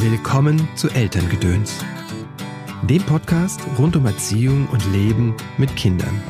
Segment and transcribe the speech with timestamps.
[0.00, 1.84] Willkommen zu Elterngedöns,
[2.88, 6.22] dem Podcast rund um Erziehung und Leben mit Kindern.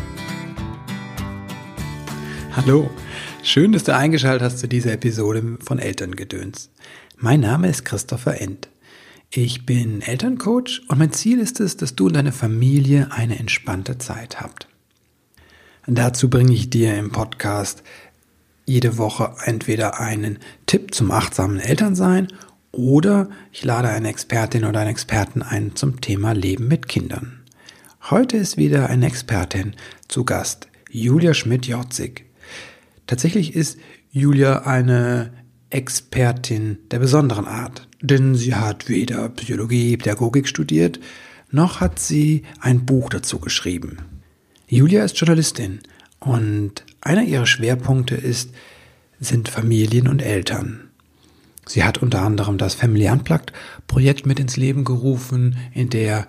[2.56, 2.88] Hallo,
[3.42, 6.70] schön, dass du eingeschaltet hast zu dieser Episode von Elterngedöns.
[7.18, 8.70] Mein Name ist Christopher End.
[9.28, 13.98] Ich bin Elterncoach und mein Ziel ist es, dass du und deine Familie eine entspannte
[13.98, 14.66] Zeit habt.
[15.86, 17.82] Dazu bringe ich dir im Podcast
[18.64, 22.28] jede Woche entweder einen Tipp zum achtsamen Elternsein
[22.78, 27.40] oder ich lade eine Expertin oder einen Experten ein zum Thema Leben mit Kindern.
[28.08, 29.74] Heute ist wieder eine Expertin
[30.06, 32.24] zu Gast, Julia Schmidt-Jorzig.
[33.08, 33.78] Tatsächlich ist
[34.12, 35.32] Julia eine
[35.70, 41.00] Expertin der besonderen Art, denn sie hat weder Psychologie, Pädagogik studiert,
[41.50, 43.98] noch hat sie ein Buch dazu geschrieben.
[44.68, 45.80] Julia ist Journalistin
[46.20, 48.50] und einer ihrer Schwerpunkte ist,
[49.18, 50.87] sind Familien und Eltern.
[51.68, 53.52] Sie hat unter anderem das Family Unplugged
[53.86, 56.26] Projekt mit ins Leben gerufen, in der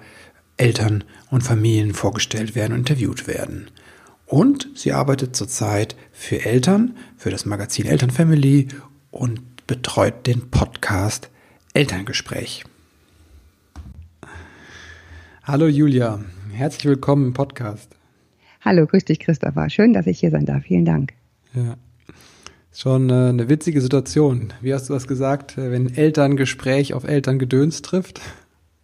[0.57, 3.71] Eltern und Familien vorgestellt werden und interviewt werden.
[4.25, 8.67] Und sie arbeitet zurzeit für Eltern, für das Magazin Elternfamily
[9.11, 11.29] und betreut den Podcast
[11.73, 12.65] Elterngespräch.
[15.43, 16.19] Hallo Julia,
[16.51, 17.95] herzlich willkommen im Podcast.
[18.59, 19.69] Hallo, grüß dich Christopher.
[19.69, 20.63] Schön, dass ich hier sein darf.
[20.63, 21.13] Vielen Dank.
[21.53, 21.77] Ja.
[22.73, 24.53] Schon äh, eine witzige Situation.
[24.61, 28.21] Wie hast du das gesagt, äh, wenn Elterngespräch auf Elterngedöns trifft?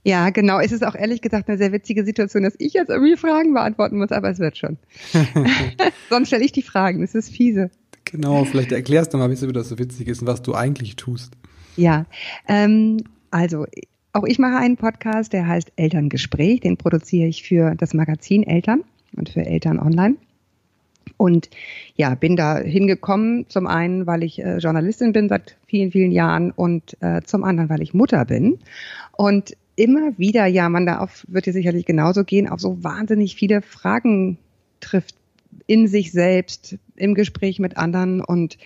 [0.03, 0.59] Ja, genau.
[0.59, 3.97] Es ist auch ehrlich gesagt eine sehr witzige Situation, dass ich jetzt irgendwie Fragen beantworten
[3.97, 4.77] muss, aber es wird schon.
[6.09, 7.01] Sonst stelle ich die Fragen.
[7.01, 7.71] Das ist fiese.
[8.05, 11.33] Genau, vielleicht erklärst du mal, wieso das so witzig ist und was du eigentlich tust.
[11.75, 12.05] Ja,
[12.47, 13.65] ähm, also
[14.13, 16.61] auch ich mache einen Podcast, der heißt Elterngespräch.
[16.61, 18.83] Den produziere ich für das Magazin Eltern
[19.17, 20.15] und für Eltern Online.
[21.17, 21.49] Und
[21.95, 26.51] ja, bin da hingekommen, zum einen, weil ich äh, Journalistin bin seit vielen, vielen Jahren
[26.51, 28.59] und äh, zum anderen, weil ich Mutter bin.
[29.13, 33.35] Und immer wieder, ja, man da auf, wird dir sicherlich genauso gehen, auf so wahnsinnig
[33.35, 34.37] viele Fragen
[34.79, 35.15] trifft
[35.67, 38.57] in sich selbst, im Gespräch mit anderen und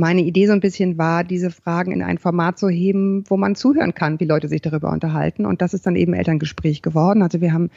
[0.00, 3.54] meine Idee so ein bisschen war, diese Fragen in ein Format zu heben, wo man
[3.54, 5.46] zuhören kann, wie Leute sich darüber unterhalten.
[5.46, 7.22] Und das ist dann eben Elterngespräch geworden.
[7.22, 7.70] Also wir haben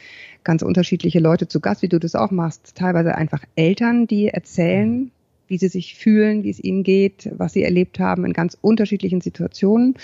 [0.44, 2.76] ganz unterschiedliche Leute zu Gast, wie du das auch machst.
[2.76, 5.12] Teilweise einfach Eltern, die erzählen,
[5.48, 9.22] wie sie sich fühlen, wie es ihnen geht, was sie erlebt haben in ganz unterschiedlichen
[9.22, 9.96] Situationen.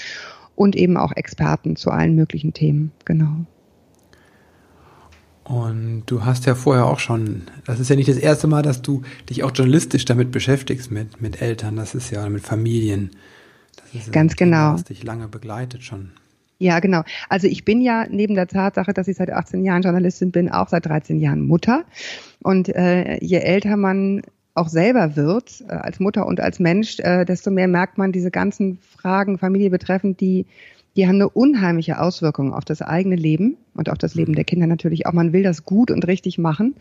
[0.56, 2.92] Und eben auch Experten zu allen möglichen Themen.
[3.06, 3.46] Genau.
[5.50, 8.84] Und du hast ja vorher auch schon, das ist ja nicht das erste Mal, dass
[8.84, 9.02] du
[9.32, 13.10] dich auch journalistisch damit beschäftigst, mit, mit Eltern, das ist ja mit Familien.
[13.76, 14.74] Das ist Ganz genau.
[14.74, 16.12] Das dich lange begleitet schon.
[16.60, 17.02] Ja, genau.
[17.30, 20.68] Also ich bin ja neben der Tatsache, dass ich seit 18 Jahren Journalistin bin, auch
[20.68, 21.84] seit 13 Jahren Mutter.
[22.44, 24.22] Und äh, je älter man
[24.54, 28.30] auch selber wird, äh, als Mutter und als Mensch, äh, desto mehr merkt man diese
[28.30, 30.46] ganzen Fragen Familie betreffend, die
[31.00, 34.68] die haben eine unheimliche Auswirkung auf das eigene Leben und auf das Leben der Kinder
[34.68, 35.14] natürlich auch.
[35.14, 36.76] Man will das gut und richtig machen.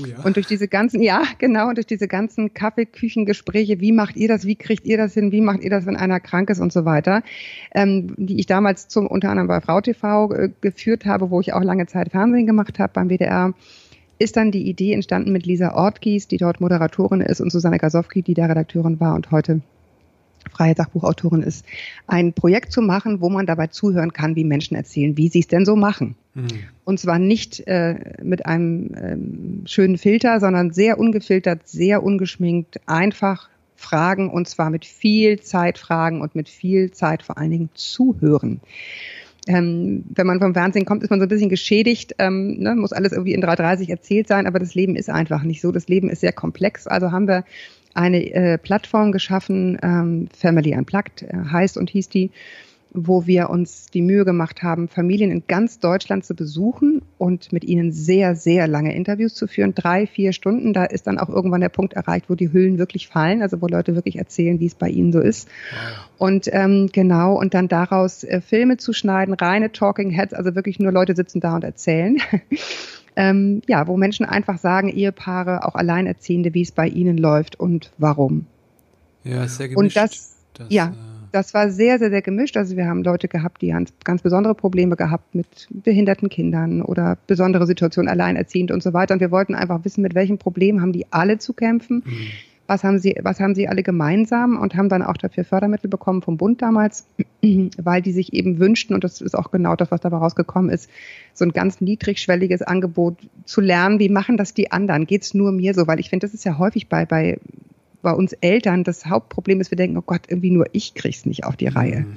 [0.00, 0.14] Oh ja.
[0.22, 4.54] Und durch diese ganzen, ja, genau, durch diese ganzen Kaffeeküchengespräche, wie macht ihr das, wie
[4.54, 7.24] kriegt ihr das hin, wie macht ihr das, wenn einer krank ist und so weiter,
[7.74, 11.52] ähm, die ich damals zum, unter anderem bei Frau TV äh, geführt habe, wo ich
[11.52, 13.54] auch lange Zeit Fernsehen gemacht habe beim WDR
[14.20, 18.22] ist dann die Idee entstanden mit Lisa Ortgies, die dort Moderatorin ist, und Susanne Gasowski,
[18.22, 19.60] die da Redakteurin war und heute
[20.50, 21.64] freie Sachbuchautorin ist,
[22.06, 25.48] ein Projekt zu machen, wo man dabei zuhören kann, wie Menschen erzählen, wie sie es
[25.48, 26.16] denn so machen.
[26.34, 26.48] Mhm.
[26.84, 33.48] Und zwar nicht äh, mit einem ähm, schönen Filter, sondern sehr ungefiltert, sehr ungeschminkt, einfach
[33.76, 38.60] fragen und zwar mit viel Zeit fragen und mit viel Zeit vor allen Dingen zuhören.
[39.46, 42.94] Ähm, wenn man vom Fernsehen kommt, ist man so ein bisschen geschädigt, ähm, ne, muss
[42.94, 45.70] alles irgendwie in 3.30 erzählt sein, aber das Leben ist einfach nicht so.
[45.70, 46.86] Das Leben ist sehr komplex.
[46.86, 47.44] Also haben wir
[47.94, 52.30] eine äh, Plattform geschaffen, ähm, Family Unplugged äh, heißt und hieß die,
[52.96, 57.64] wo wir uns die Mühe gemacht haben, Familien in ganz Deutschland zu besuchen und mit
[57.64, 59.74] ihnen sehr, sehr lange Interviews zu führen.
[59.74, 60.72] Drei, vier Stunden.
[60.72, 63.66] Da ist dann auch irgendwann der Punkt erreicht, wo die Hüllen wirklich fallen, also wo
[63.66, 65.48] Leute wirklich erzählen, wie es bei ihnen so ist.
[66.18, 70.78] Und ähm, genau, und dann daraus äh, Filme zu schneiden, reine Talking Heads, also wirklich
[70.78, 72.18] nur Leute sitzen da und erzählen.
[73.16, 77.92] ähm, ja, wo Menschen einfach sagen, Ehepaare, auch Alleinerziehende, wie es bei ihnen läuft und
[77.98, 78.46] warum.
[79.22, 79.78] Ja, sehr gemischt.
[79.78, 82.56] Und das, das ja, äh das war sehr, sehr, sehr gemischt.
[82.56, 87.18] Also wir haben Leute gehabt, die ganz, ganz besondere Probleme gehabt mit behinderten Kindern oder
[87.26, 89.14] besondere Situationen alleinerziehend und so weiter.
[89.14, 92.04] Und wir wollten einfach wissen, mit welchen Problemen haben die alle zu kämpfen.
[92.06, 92.26] Mhm.
[92.66, 96.22] Was haben sie, was haben sie alle gemeinsam und haben dann auch dafür Fördermittel bekommen
[96.22, 97.06] vom Bund damals,
[97.76, 100.88] weil die sich eben wünschten, und das ist auch genau das, was dabei rausgekommen ist,
[101.34, 105.06] so ein ganz niedrigschwelliges Angebot zu lernen, wie machen das die anderen?
[105.06, 105.86] Geht's nur mir so?
[105.86, 107.38] Weil ich finde, das ist ja häufig bei, bei
[108.04, 111.44] bei uns Eltern das Hauptproblem ist, wir denken, oh Gott, irgendwie nur ich krieg's nicht
[111.44, 112.00] auf die Reihe.
[112.00, 112.16] Mhm.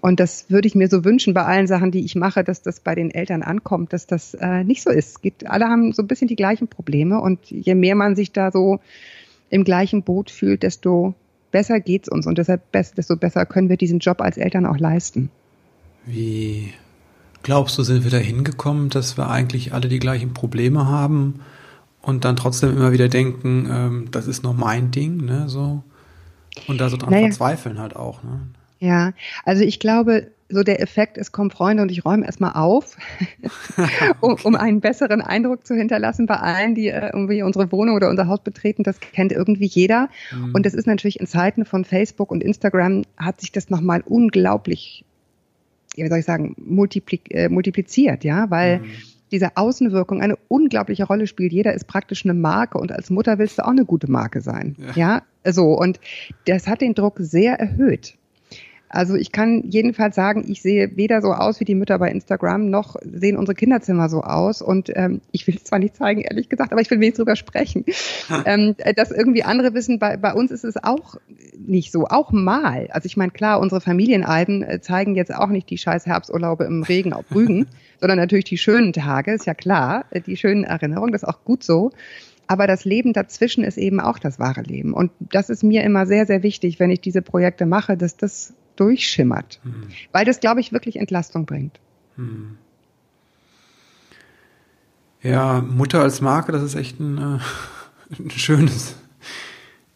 [0.00, 2.80] Und das würde ich mir so wünschen bei allen Sachen, die ich mache, dass das
[2.80, 5.20] bei den Eltern ankommt, dass das äh, nicht so ist.
[5.20, 8.50] Geht, alle haben so ein bisschen die gleichen Probleme und je mehr man sich da
[8.50, 8.80] so
[9.50, 11.14] im gleichen Boot fühlt, desto
[11.50, 15.30] besser geht's uns und deshalb desto besser können wir diesen Job als Eltern auch leisten.
[16.06, 16.72] Wie
[17.42, 21.40] glaubst du, sind wir da hingekommen, dass wir eigentlich alle die gleichen Probleme haben
[22.00, 25.82] und dann trotzdem immer wieder denken, ähm, das ist noch mein Ding, ne, so
[26.66, 27.26] und da so dran naja.
[27.26, 28.40] verzweifeln halt auch, ne?
[28.78, 29.12] Ja,
[29.44, 32.96] also ich glaube, so der Effekt, es kommen Freunde und ich räume erstmal auf,
[34.20, 38.10] um, um einen besseren Eindruck zu hinterlassen bei allen, die äh, irgendwie unsere Wohnung oder
[38.10, 38.82] unser Haus betreten.
[38.82, 40.08] Das kennt irgendwie jeder.
[40.32, 40.54] Mhm.
[40.54, 45.04] Und das ist natürlich in Zeiten von Facebook und Instagram hat sich das nochmal unglaublich,
[45.94, 48.90] wie soll ich sagen, multipli äh, multipliziert, ja, weil mhm.
[49.30, 51.52] diese Außenwirkung eine unglaubliche Rolle spielt.
[51.52, 54.76] Jeder ist praktisch eine Marke und als Mutter willst du auch eine gute Marke sein.
[54.94, 55.52] Ja, ja?
[55.52, 55.78] so.
[55.78, 56.00] Und
[56.46, 58.16] das hat den Druck sehr erhöht.
[58.92, 62.70] Also ich kann jedenfalls sagen, ich sehe weder so aus wie die Mütter bei Instagram,
[62.70, 64.62] noch sehen unsere Kinderzimmer so aus.
[64.62, 67.36] Und ähm, ich will es zwar nicht zeigen, ehrlich gesagt, aber ich will wenigstens drüber
[67.36, 67.84] sprechen.
[68.44, 71.16] ähm, dass irgendwie andere wissen, bei, bei uns ist es auch
[71.56, 72.88] nicht so, auch mal.
[72.90, 76.82] Also ich meine, klar, unsere Familienalben äh, zeigen jetzt auch nicht die scheiß Herbsturlaube im
[76.82, 77.68] Regen auf Rügen,
[78.00, 81.44] sondern natürlich die schönen Tage, ist ja klar, äh, die schönen Erinnerungen, das ist auch
[81.44, 81.92] gut so.
[82.48, 84.92] Aber das Leben dazwischen ist eben auch das wahre Leben.
[84.92, 88.54] Und das ist mir immer sehr, sehr wichtig, wenn ich diese Projekte mache, dass das
[88.80, 89.60] durchschimmert.
[89.62, 89.88] Hm.
[90.12, 91.78] Weil das, glaube ich, wirklich Entlastung bringt.
[92.16, 92.56] Hm.
[95.22, 97.38] Ja, Mutter als Marke, das ist echt ein, äh,
[98.22, 98.96] ein schönes.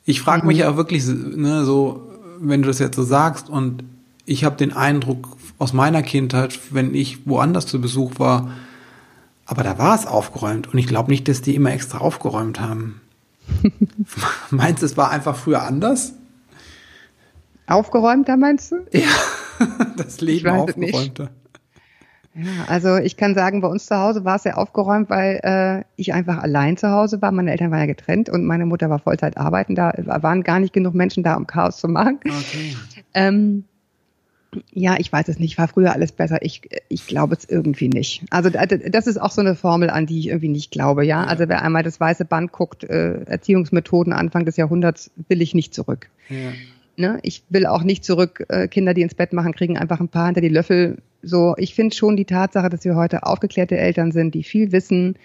[0.05, 0.63] Ich frage mich mhm.
[0.63, 3.85] ja wirklich, ne, so, wenn du das jetzt so sagst und
[4.27, 8.51] ich habe den Eindruck aus meiner Kindheit, wenn ich woanders zu Besuch war,
[9.47, 13.01] aber da war es aufgeräumt und ich glaube nicht, dass die immer extra aufgeräumt haben.
[14.51, 16.15] Meinst du, es war einfach früher anders?
[17.66, 18.76] Aufgeräumter meinst du?
[18.93, 19.08] Ja,
[19.96, 21.31] das Leben aufgeräumter.
[22.34, 25.84] Ja, also ich kann sagen, bei uns zu Hause war es sehr aufgeräumt, weil äh,
[25.94, 27.31] ich einfach allein zu Hause war.
[27.31, 29.76] Meine Eltern waren ja getrennt und meine Mutter war Vollzeit arbeiten.
[29.76, 32.19] Da waren gar nicht genug Menschen da, um Chaos zu machen.
[32.25, 32.76] Okay.
[33.14, 33.64] Ähm,
[34.72, 35.58] ja, ich weiß es nicht.
[35.58, 36.38] War früher alles besser?
[36.43, 38.25] Ich, ich glaube es irgendwie nicht.
[38.31, 41.05] Also das ist auch so eine Formel, an die ich irgendwie nicht glaube.
[41.05, 41.28] Ja, ja.
[41.28, 45.72] also wer einmal das weiße Band guckt, äh, Erziehungsmethoden Anfang des Jahrhunderts, will ich nicht
[45.72, 46.11] zurück.
[46.28, 46.52] Ja.
[46.96, 47.19] Ne?
[47.23, 50.26] Ich will auch nicht zurück, äh, Kinder, die ins Bett machen, kriegen einfach ein paar
[50.26, 50.99] hinter die Löffel.
[51.23, 55.17] So, ich finde schon die Tatsache, dass wir heute aufgeklärte Eltern sind, die viel wissen,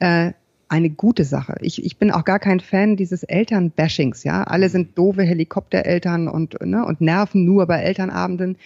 [0.00, 0.32] äh,
[0.68, 1.56] eine gute Sache.
[1.62, 4.44] Ich, ich bin auch gar kein Fan dieses Elternbashings, ja.
[4.44, 8.56] Alle sind doofe Helikoptereltern und, ne, und nerven nur bei Elternabenden.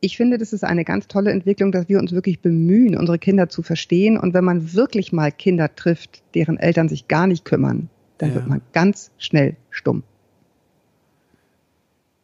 [0.00, 3.48] Ich finde, das ist eine ganz tolle Entwicklung, dass wir uns wirklich bemühen, unsere Kinder
[3.48, 4.18] zu verstehen.
[4.18, 7.88] Und wenn man wirklich mal Kinder trifft, deren Eltern sich gar nicht kümmern,
[8.18, 8.34] dann ja.
[8.34, 10.02] wird man ganz schnell stumm.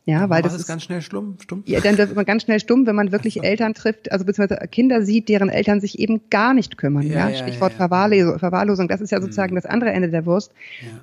[0.09, 1.63] Ja, weil das ist ganz schnell stumm, stumm.
[1.67, 3.43] Ja, dann wird man ganz schnell stumm, wenn man wirklich.
[3.49, 7.07] Eltern trifft, also beziehungsweise Kinder sieht, deren Eltern sich eben gar nicht kümmern.
[7.07, 7.37] Ja, ja?
[7.37, 9.57] Stichwort ja, Verwahrlosung, Verwahrlosung, das ist ja sozusagen mhm.
[9.57, 10.53] das andere Ende der Wurst.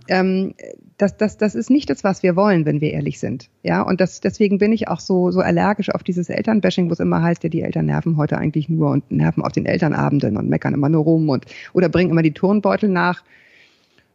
[0.08, 0.56] Ähm,
[0.98, 3.52] das, das, das ist nicht das, was wir wollen, wenn wir ehrlich sind.
[3.62, 7.00] Ja, und das, deswegen bin ich auch so, so allergisch auf dieses Elternbashing, wo es
[7.00, 10.50] immer heißt, ja, die Eltern nerven heute eigentlich nur und nerven auf den Elternabenden und
[10.50, 13.24] meckern immer nur rum und oder bringen immer die Turnbeutel nach.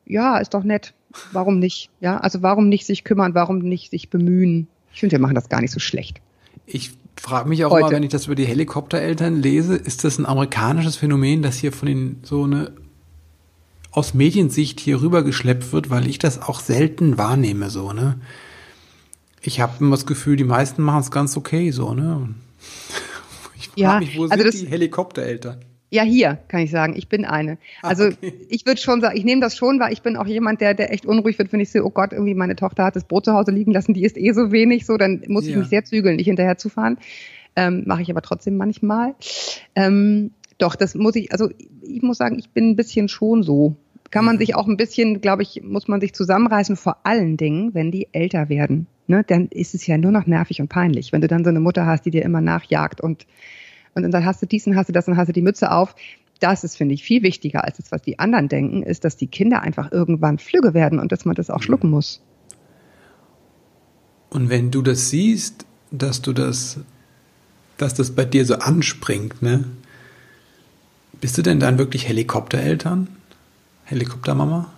[0.05, 0.95] Ja, ist doch nett.
[1.31, 1.91] Warum nicht?
[2.01, 3.37] Ja, also warum nicht sich kümmern?
[3.37, 4.67] Warum nicht sich bemühen?
[4.93, 6.21] Ich finde, wir machen das gar nicht so schlecht.
[6.67, 7.81] Ich frage mich auch Heute.
[7.81, 11.73] immer, wenn ich das über die Helikoptereltern lese, ist das ein amerikanisches Phänomen, das hier
[11.73, 12.73] von den so eine
[13.93, 18.21] aus Mediensicht hier rübergeschleppt wird, weil ich das auch selten wahrnehme, so, ne?
[19.43, 22.35] Ich habe immer das Gefühl, die meisten machen es ganz okay, so, ne?
[23.57, 25.63] Ich frage ja, mich, wo also sind die Helikoptereltern?
[25.93, 27.59] Ja, hier kann ich sagen, ich bin eine.
[27.83, 28.33] Ah, also okay.
[28.49, 30.93] ich würde schon sagen, ich nehme das schon, weil ich bin auch jemand, der, der
[30.93, 33.33] echt unruhig wird, wenn ich sehe, oh Gott, irgendwie meine Tochter hat das Brot zu
[33.33, 35.51] Hause liegen lassen, die ist eh so wenig, so, dann muss ja.
[35.51, 36.99] ich mich sehr zügeln, nicht hinterher zu fahren.
[37.57, 39.17] Ähm, Mache ich aber trotzdem manchmal.
[39.75, 41.51] Ähm, doch, das muss ich, also
[41.83, 43.75] ich muss sagen, ich bin ein bisschen schon so.
[44.13, 47.75] Kann man sich auch ein bisschen, glaube ich, muss man sich zusammenreißen, vor allen Dingen,
[47.75, 48.87] wenn die älter werden.
[49.07, 49.25] Ne?
[49.27, 51.87] Dann ist es ja nur noch nervig und peinlich, wenn du dann so eine Mutter
[51.87, 53.27] hast, die dir immer nachjagt und
[53.95, 55.95] und dann hast du diesen, hast du das, dann hast du die Mütze auf.
[56.39, 59.27] Das ist, finde ich, viel wichtiger als das, was die anderen denken, ist, dass die
[59.27, 62.23] Kinder einfach irgendwann flügge werden und dass man das auch schlucken muss.
[64.31, 66.79] Und wenn du das siehst, dass du das,
[67.77, 69.65] dass das bei dir so anspringt, ne?
[71.21, 73.09] Bist du denn dann wirklich Helikoptereltern?
[73.85, 74.73] Helikoptermama?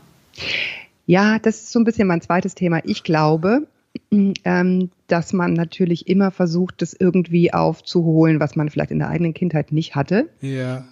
[1.07, 2.81] Ja, das ist so ein bisschen mein zweites Thema.
[2.85, 3.69] Ich glaube,
[4.11, 9.34] ähm, dass man natürlich immer versucht, das irgendwie aufzuholen, was man vielleicht in der eigenen
[9.34, 10.28] Kindheit nicht hatte.
[10.40, 10.84] Ja.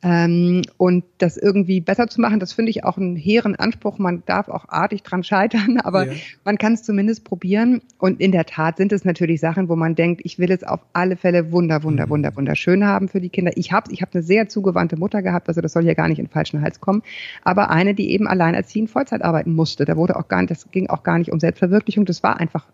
[0.00, 3.98] Ähm, und das irgendwie besser zu machen, das finde ich auch einen hehren Anspruch.
[3.98, 6.12] Man darf auch artig dran scheitern, aber ja.
[6.44, 7.80] man kann es zumindest probieren.
[7.98, 10.80] Und in der Tat sind es natürlich Sachen, wo man denkt, ich will es auf
[10.92, 12.10] alle Fälle wunder, wunder, mhm.
[12.10, 13.52] wunder, wunderschön haben für die Kinder.
[13.56, 16.20] Ich habe ich hab eine sehr zugewandte Mutter gehabt, also das soll ja gar nicht
[16.20, 17.02] in den falschen Hals kommen.
[17.42, 19.84] Aber eine, die eben alleinerziehend Vollzeit arbeiten musste.
[19.84, 22.04] Da wurde auch gar nicht, das ging auch gar nicht um Selbstverwirklichung.
[22.04, 22.66] Das war einfach,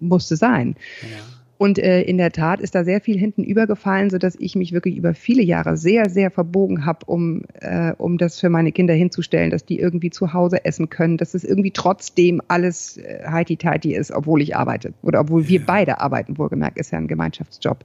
[0.00, 0.76] musste sein.
[1.00, 1.37] Ja.
[1.58, 4.72] Und äh, in der Tat ist da sehr viel hinten übergefallen, so dass ich mich
[4.72, 8.94] wirklich über viele Jahre sehr, sehr verbogen habe, um, äh, um das für meine Kinder
[8.94, 13.92] hinzustellen, dass die irgendwie zu Hause essen können, dass es irgendwie trotzdem alles äh, heiti-teiti
[13.92, 17.84] ist, obwohl ich arbeite oder obwohl wir beide arbeiten, wohlgemerkt, ist ja ein Gemeinschaftsjob.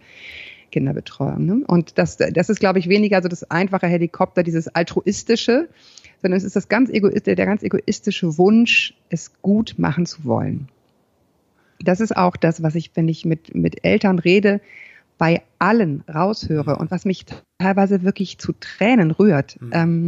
[0.71, 1.45] Kinderbetreuung.
[1.45, 1.63] Ne?
[1.67, 5.69] Und das, das ist, glaube ich, weniger so das einfache Helikopter, dieses altruistische,
[6.23, 10.67] sondern es ist das ganz egoist, der ganz egoistische Wunsch, es gut machen zu wollen
[11.83, 14.61] das ist auch das, was ich, wenn ich mit, mit Eltern rede,
[15.17, 17.25] bei allen raushöre und was mich
[17.57, 19.71] teilweise wirklich zu Tränen rührt, mhm.
[19.73, 20.07] ähm,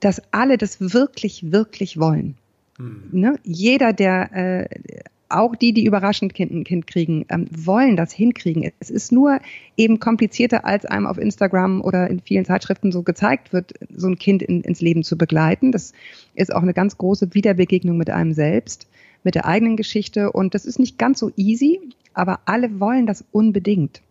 [0.00, 2.36] dass alle das wirklich, wirklich wollen.
[2.78, 3.08] Mhm.
[3.12, 3.38] Ne?
[3.44, 4.68] Jeder, der, äh,
[5.28, 8.70] auch die, die überraschend kind, ein Kind kriegen, ähm, wollen das hinkriegen.
[8.80, 9.40] Es ist nur
[9.76, 14.18] eben komplizierter, als einem auf Instagram oder in vielen Zeitschriften so gezeigt wird, so ein
[14.18, 15.72] Kind in, ins Leben zu begleiten.
[15.72, 15.92] Das
[16.34, 18.86] ist auch eine ganz große Wiederbegegnung mit einem selbst
[19.24, 20.32] mit der eigenen Geschichte.
[20.32, 21.80] Und das ist nicht ganz so easy,
[22.14, 24.02] aber alle wollen das unbedingt.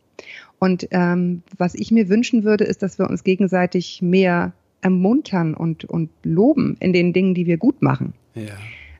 [0.60, 5.86] Und ähm, was ich mir wünschen würde, ist, dass wir uns gegenseitig mehr ermuntern und,
[5.86, 8.14] und loben in den Dingen, die wir gut machen.
[8.36, 8.54] Ja.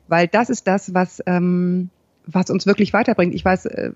[0.08, 1.90] Weil das ist das, was, ähm,
[2.26, 3.34] was uns wirklich weiterbringt.
[3.34, 3.92] Ich weiß, äh,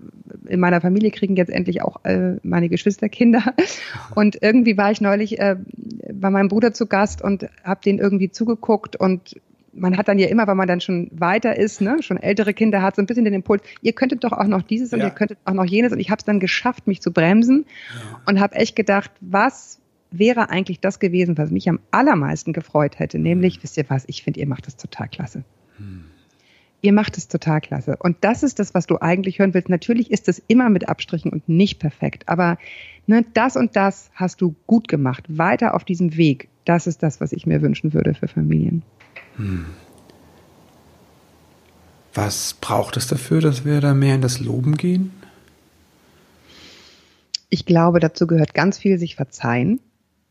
[0.46, 3.54] in meiner Familie kriegen jetzt endlich auch äh, meine Geschwister Kinder.
[4.14, 5.56] Und irgendwie war ich neulich äh,
[6.12, 9.40] bei meinem Bruder zu Gast und habe den irgendwie zugeguckt und
[9.76, 12.82] man hat dann ja immer, weil man dann schon weiter ist, ne, schon ältere Kinder
[12.82, 15.06] hat, so ein bisschen den Impuls, ihr könntet doch auch noch dieses und ja.
[15.06, 15.92] ihr könntet auch noch jenes.
[15.92, 18.20] Und ich habe es dann geschafft, mich zu bremsen ja.
[18.26, 19.80] und habe echt gedacht, was
[20.10, 23.62] wäre eigentlich das gewesen, was mich am allermeisten gefreut hätte, nämlich, mhm.
[23.62, 25.44] wisst ihr was, ich finde, ihr macht das total klasse.
[25.78, 26.04] Hm.
[26.82, 27.96] Ihr macht es total klasse.
[27.98, 29.68] Und das ist das, was du eigentlich hören willst.
[29.68, 32.58] Natürlich ist es immer mit Abstrichen und nicht perfekt, aber
[33.06, 35.24] ne, das und das hast du gut gemacht.
[35.28, 36.48] Weiter auf diesem Weg.
[36.64, 38.82] Das ist das, was ich mir wünschen würde für Familien.
[39.36, 39.66] Hm.
[42.14, 45.12] Was braucht es dafür, dass wir da mehr in das Loben gehen?
[47.50, 49.80] Ich glaube, dazu gehört ganz viel sich verzeihen.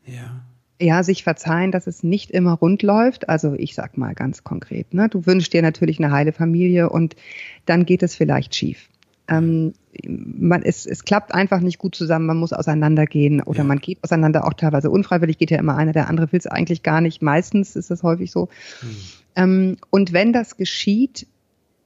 [0.04, 0.42] Ja.
[0.80, 3.28] Ja, sich verzeihen, dass es nicht immer rund läuft.
[3.28, 5.08] Also ich sag mal ganz konkret, ne?
[5.08, 7.16] Du wünschst dir natürlich eine heile Familie und
[7.64, 8.88] dann geht es vielleicht schief.
[9.28, 9.72] Ähm,
[10.06, 13.64] man, es, es klappt einfach nicht gut zusammen, man muss auseinandergehen oder ja.
[13.64, 16.82] man geht auseinander auch teilweise unfreiwillig, geht ja immer einer, der andere will es eigentlich
[16.82, 17.22] gar nicht.
[17.22, 18.48] Meistens ist das häufig so.
[18.80, 18.96] Hm.
[19.36, 21.26] Ähm, und wenn das geschieht,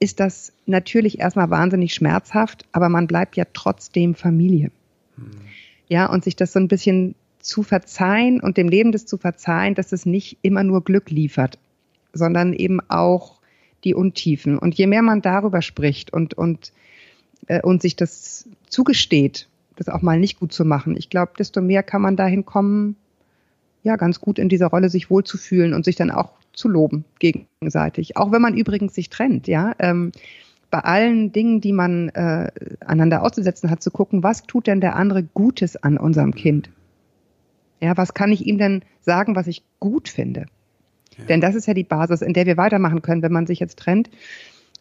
[0.00, 4.70] ist das natürlich erstmal wahnsinnig schmerzhaft, aber man bleibt ja trotzdem Familie.
[5.16, 5.30] Hm.
[5.88, 9.74] Ja, und sich das so ein bisschen zu verzeihen und dem Leben das zu verzeihen,
[9.74, 11.58] dass es nicht immer nur Glück liefert,
[12.12, 13.40] sondern eben auch
[13.84, 14.58] die Untiefen.
[14.58, 16.72] Und je mehr man darüber spricht und, und
[17.46, 21.60] äh, und sich das zugesteht, das auch mal nicht gut zu machen, ich glaube, desto
[21.60, 22.96] mehr kann man dahin kommen,
[23.82, 28.16] ja, ganz gut in dieser Rolle sich wohlzufühlen und sich dann auch zu loben gegenseitig.
[28.16, 29.72] Auch wenn man übrigens sich trennt, ja.
[29.78, 30.12] Ähm,
[30.70, 34.96] bei allen Dingen, die man äh, einander auszusetzen hat, zu gucken, was tut denn der
[34.96, 36.70] andere Gutes an unserem Kind?
[37.80, 40.46] Ja, was kann ich ihm denn sagen, was ich gut finde?
[41.18, 41.24] Ja.
[41.24, 43.78] Denn das ist ja die Basis, in der wir weitermachen können, wenn man sich jetzt
[43.78, 44.10] trennt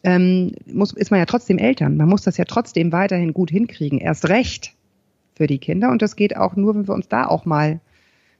[0.02, 1.96] ähm, muss, ist man ja trotzdem Eltern.
[1.96, 3.98] Man muss das ja trotzdem weiterhin gut hinkriegen.
[3.98, 4.74] Erst recht
[5.34, 5.90] für die Kinder.
[5.90, 7.80] Und das geht auch nur, wenn wir uns da auch mal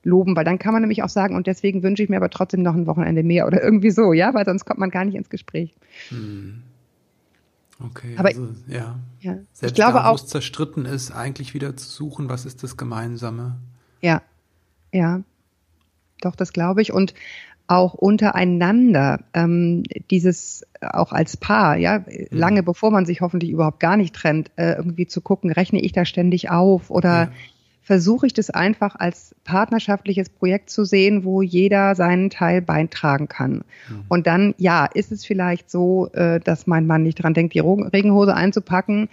[0.02, 2.62] loben, weil dann kann man nämlich auch sagen, und deswegen wünsche ich mir aber trotzdem
[2.62, 5.29] noch ein Wochenende mehr oder irgendwie so, ja, weil sonst kommt man gar nicht ins
[5.29, 5.75] Gespräch.
[6.09, 6.62] Hm.
[7.83, 8.99] Okay, aber also, ja.
[9.21, 9.38] ja.
[9.52, 12.62] Selbst ich glaube da, wo auch, es zerstritten ist, eigentlich wieder zu suchen, was ist
[12.62, 13.57] das Gemeinsame?
[14.02, 14.23] Ja,
[14.93, 15.23] ja.
[16.21, 16.93] Doch, das glaube ich.
[16.93, 17.14] Und
[17.71, 22.65] auch untereinander ähm, dieses auch als Paar, ja, lange mhm.
[22.65, 26.05] bevor man sich hoffentlich überhaupt gar nicht trennt, äh, irgendwie zu gucken, rechne ich da
[26.05, 27.31] ständig auf oder ja.
[27.83, 33.53] versuche ich das einfach als partnerschaftliches Projekt zu sehen, wo jeder seinen Teil beitragen kann.
[33.53, 34.05] Mhm.
[34.09, 37.61] Und dann, ja, ist es vielleicht so, äh, dass mein Mann nicht dran denkt, die
[37.61, 39.09] Regenhose einzupacken.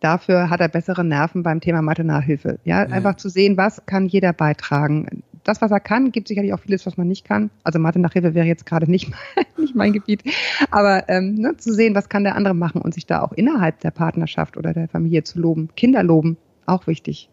[0.00, 2.58] Dafür hat er bessere Nerven beim Thema Mathe-Nachhilfe.
[2.64, 6.60] Ja, einfach zu sehen, was kann jeder beitragen das, was er kann, gibt sicherlich auch
[6.60, 7.50] vieles, was man nicht kann.
[7.64, 9.10] Also Mathe nachhilfe wäre jetzt gerade nicht,
[9.56, 10.22] nicht mein Gebiet.
[10.70, 13.80] Aber ähm, ne, zu sehen, was kann der andere machen und sich da auch innerhalb
[13.80, 15.70] der Partnerschaft oder der Familie zu loben.
[15.74, 16.36] Kinder loben,
[16.66, 17.28] auch wichtig.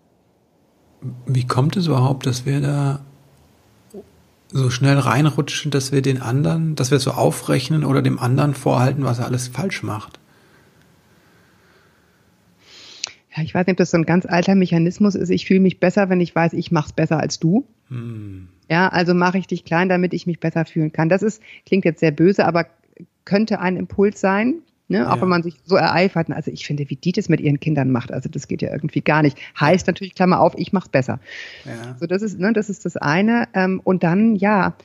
[1.27, 3.01] Wie kommt es überhaupt, dass wir da
[4.49, 9.03] so schnell reinrutschen, dass wir den anderen, dass wir so aufrechnen oder dem anderen vorhalten,
[9.03, 10.19] was er alles falsch macht?
[13.35, 15.29] Ja, ich weiß nicht, ob das so ein ganz alter Mechanismus ist.
[15.29, 17.65] Ich fühle mich besser, wenn ich weiß, ich mache es besser als du.
[17.89, 18.47] Hm.
[18.69, 21.09] Ja, also mache ich dich klein, damit ich mich besser fühlen kann.
[21.09, 22.67] Das ist, klingt jetzt sehr böse, aber
[23.25, 24.55] könnte ein Impuls sein.
[24.87, 25.09] Ne?
[25.09, 25.21] Auch ja.
[25.21, 26.29] wenn man sich so ereifert.
[26.31, 29.01] Also ich finde, wie die das mit ihren Kindern macht, also das geht ja irgendwie
[29.01, 29.37] gar nicht.
[29.59, 31.19] Heißt natürlich, Klammer auf, ich mach's besser.
[31.65, 31.95] Ja.
[31.99, 33.47] So, das ist, ne, das ist das eine.
[33.53, 34.75] Ähm, und dann, ja,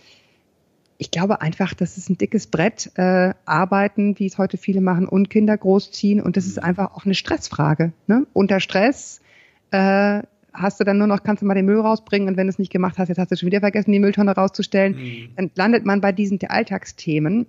[1.01, 5.09] ich glaube einfach, das ist ein dickes Brett, äh, arbeiten, wie es heute viele machen,
[5.09, 6.21] und Kinder großziehen.
[6.21, 6.65] Und das ist mhm.
[6.65, 7.93] einfach auch eine Stressfrage.
[8.07, 8.27] Ne?
[8.35, 9.23] Unter Stress
[9.71, 10.21] äh,
[10.53, 12.59] hast du dann nur noch, kannst du mal den Müll rausbringen und wenn du es
[12.59, 15.29] nicht gemacht hast, jetzt hast du schon wieder vergessen, die Mülltonne rauszustellen, mhm.
[15.37, 17.47] dann landet man bei diesen Alltagsthemen.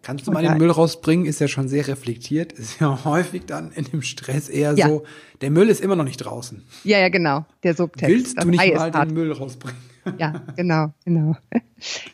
[0.00, 1.26] Kannst du mal den Müll rausbringen?
[1.26, 2.54] Ist ja schon sehr reflektiert.
[2.54, 4.88] Ist ja häufig dann in dem Stress eher ja.
[4.88, 5.02] so,
[5.42, 6.62] der Müll ist immer noch nicht draußen.
[6.84, 7.44] Ja, ja, genau.
[7.64, 8.10] Der Subtext.
[8.10, 9.89] Willst du nicht mal den Müll rausbringen?
[10.18, 11.36] Ja, genau, genau.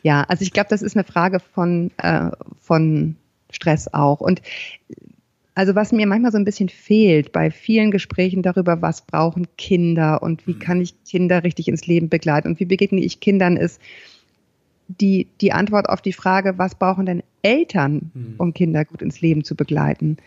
[0.03, 3.15] Ja, also ich glaube, das ist eine Frage von, äh, von
[3.49, 4.21] Stress auch.
[4.21, 4.41] Und
[5.55, 10.21] also was mir manchmal so ein bisschen fehlt bei vielen Gesprächen darüber, was brauchen Kinder
[10.21, 10.59] und wie mhm.
[10.59, 13.81] kann ich Kinder richtig ins Leben begleiten und wie begegne ich Kindern, ist,
[14.87, 18.35] die, die Antwort auf die Frage, was brauchen denn Eltern, hm.
[18.37, 20.17] um Kinder gut ins Leben zu begleiten?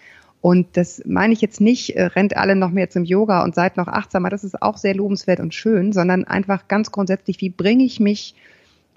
[0.40, 3.76] Und das meine ich jetzt nicht, äh, rennt alle noch mehr zum Yoga und seid
[3.76, 7.84] noch achtsamer, das ist auch sehr lobenswert und schön, sondern einfach ganz grundsätzlich, wie bringe
[7.84, 8.34] ich mich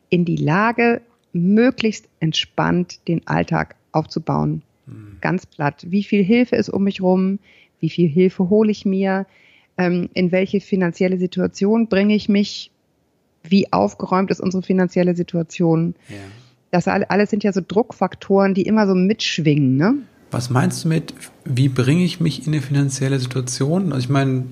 [0.10, 1.02] in die Lage,
[1.34, 4.62] möglichst entspannt den Alltag aufzubauen?
[4.88, 5.18] Hm.
[5.20, 5.86] Ganz platt.
[5.90, 7.40] Wie viel Hilfe ist um mich rum?
[7.80, 9.26] Wie viel Hilfe hole ich mir?
[9.78, 12.72] Ähm, in welche finanzielle Situation bringe ich mich?
[13.44, 15.96] wie aufgeräumt ist unsere finanzielle Situation.
[16.10, 16.16] Ja.
[16.72, 19.76] Das alles sind ja so Druckfaktoren, die immer so mitschwingen.
[19.78, 19.96] Ne?
[20.34, 21.14] Was meinst du mit,
[21.46, 23.94] wie bringe ich mich in eine finanzielle Situation?
[23.94, 24.46] Also ich meine,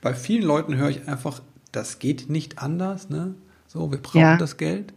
[0.00, 1.42] bei vielen Leuten höre ich einfach,
[1.72, 3.10] das geht nicht anders.
[3.10, 3.34] Ne?
[3.66, 4.36] So, wir brauchen ja.
[4.36, 4.94] das Geld.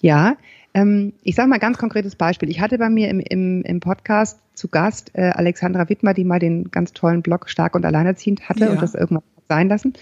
[0.00, 0.36] Ja,
[0.72, 2.48] ähm, ich sage mal ganz konkretes Beispiel.
[2.48, 6.38] Ich hatte bei mir im, im, im Podcast zu Gast äh, Alexandra Wittmer, die mal
[6.38, 8.70] den ganz tollen Blog Stark und Alleinerziehend hatte ja.
[8.70, 9.92] und das irgendwann sein lassen.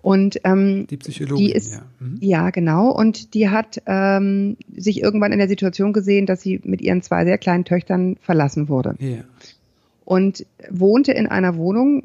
[0.00, 1.82] Und ähm, die Psychologin, die ist, ja.
[1.98, 2.18] Mhm.
[2.20, 2.90] ja genau.
[2.90, 7.24] Und die hat ähm, sich irgendwann in der Situation gesehen, dass sie mit ihren zwei
[7.24, 8.94] sehr kleinen Töchtern verlassen wurde.
[9.00, 9.24] Ja.
[10.04, 12.04] Und wohnte in einer Wohnung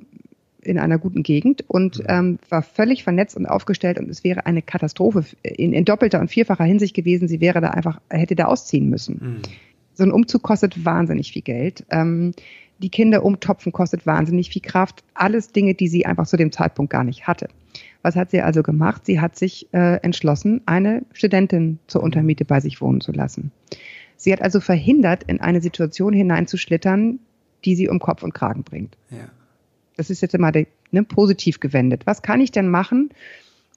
[0.66, 2.06] in einer guten Gegend und mhm.
[2.08, 6.30] ähm, war völlig vernetzt und aufgestellt und es wäre eine Katastrophe in, in doppelter und
[6.30, 7.28] vierfacher Hinsicht gewesen.
[7.28, 9.20] Sie wäre da einfach, hätte da ausziehen müssen.
[9.22, 9.41] Mhm.
[9.94, 11.86] So ein Umzug kostet wahnsinnig viel Geld.
[11.89, 12.32] Ähm,
[12.80, 15.04] die Kinder umtopfen kostet wahnsinnig viel Kraft.
[15.13, 17.48] Alles Dinge, die sie einfach zu dem Zeitpunkt gar nicht hatte.
[18.04, 19.06] Was hat sie also gemacht?
[19.06, 23.52] Sie hat sich äh, entschlossen, eine Studentin zur Untermiete bei sich wohnen zu lassen.
[24.18, 27.20] Sie hat also verhindert, in eine Situation hineinzuschlittern,
[27.66, 28.98] die sie um Kopf und Kragen bringt.
[29.10, 29.30] Ja.
[29.96, 32.06] Das ist jetzt immer ne, positiv gewendet.
[32.06, 33.10] Was kann ich denn machen,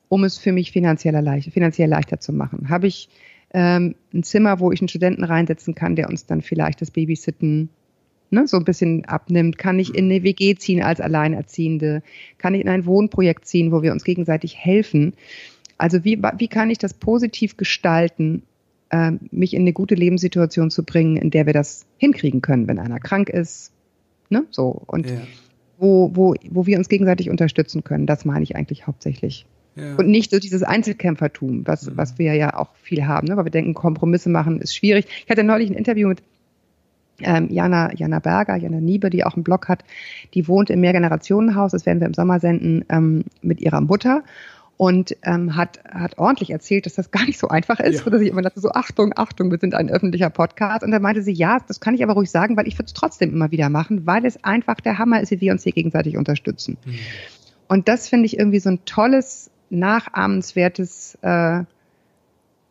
[0.08, 2.68] um es für mich finanziell, leicht, finanziell leichter zu machen?
[2.68, 3.08] Habe ich
[3.54, 7.70] ähm, ein Zimmer, wo ich einen Studenten reinsetzen kann, der uns dann vielleicht das Babysitten
[8.30, 9.58] ne, so ein bisschen abnimmt?
[9.58, 12.02] Kann ich in eine WG ziehen als Alleinerziehende?
[12.38, 15.14] Kann ich in ein Wohnprojekt ziehen, wo wir uns gegenseitig helfen?
[15.78, 18.42] Also wie, wie kann ich das positiv gestalten,
[18.90, 22.78] äh, mich in eine gute Lebenssituation zu bringen, in der wir das hinkriegen können, wenn
[22.78, 23.72] einer krank ist?
[24.30, 24.44] Ne?
[24.50, 24.82] So.
[24.86, 25.20] Und ja.
[25.78, 29.46] wo, wo, wo wir uns gegenseitig unterstützen können, das meine ich eigentlich hauptsächlich.
[29.76, 29.94] Ja.
[29.96, 31.96] Und nicht so dieses Einzelkämpfertum, was, mhm.
[31.96, 33.36] was wir ja auch viel haben, ne?
[33.36, 35.06] weil wir denken, Kompromisse machen ist schwierig.
[35.24, 36.22] Ich hatte neulich ein Interview mit
[37.20, 39.84] ähm, Jana, Jana Berger, Jana Niebe, die auch einen Blog hat,
[40.34, 44.22] die wohnt im Mehrgenerationenhaus, das werden wir im Sommer senden, ähm, mit ihrer Mutter
[44.76, 48.10] und ähm, hat, hat ordentlich erzählt, dass das gar nicht so einfach ist, ja.
[48.10, 50.82] dass ich immer dachte, so Achtung, Achtung, wir sind ein öffentlicher Podcast.
[50.82, 52.94] Und dann meinte sie, ja, das kann ich aber ruhig sagen, weil ich würde es
[52.94, 56.16] trotzdem immer wieder machen, weil es einfach der Hammer ist, wie wir uns hier gegenseitig
[56.16, 56.76] unterstützen.
[56.84, 56.98] Mhm.
[57.68, 61.64] Und das finde ich irgendwie so ein tolles, nachahmenswertes äh,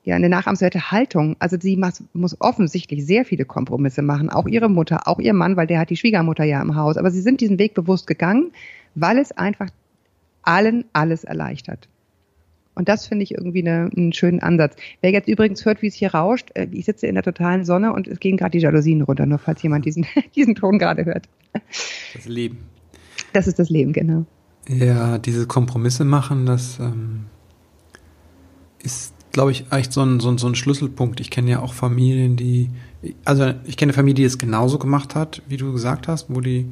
[0.06, 1.36] ja eine nachahmenswerte Haltung.
[1.40, 1.82] Also sie
[2.14, 5.90] muss offensichtlich sehr viele Kompromisse machen, auch ihre Mutter, auch ihr Mann, weil der hat
[5.90, 6.98] die Schwiegermutter ja im Haus.
[6.98, 8.52] Aber sie sind diesen Weg bewusst gegangen,
[8.94, 9.70] weil es einfach
[10.44, 11.90] allen alles erleichtert.
[12.76, 14.76] Und das finde ich irgendwie eine, einen schönen Ansatz.
[15.02, 17.94] Wer jetzt übrigens hört, wie es hier rauscht, äh, ich sitze in der totalen Sonne
[17.94, 21.28] und es gehen gerade die Jalousien runter, nur falls jemand diesen, diesen Ton gerade hört.
[22.14, 22.60] Das Leben.
[23.34, 24.26] Das ist das Leben, genau.
[24.68, 27.26] Ja, diese Kompromisse machen, das ähm,
[28.84, 31.20] ist glaube ich, echt so ein, so, ein, so ein Schlüsselpunkt.
[31.20, 32.70] Ich kenne ja auch Familien, die,
[33.26, 36.40] also ich kenne eine Familie, die es genauso gemacht hat, wie du gesagt hast, wo
[36.40, 36.72] die,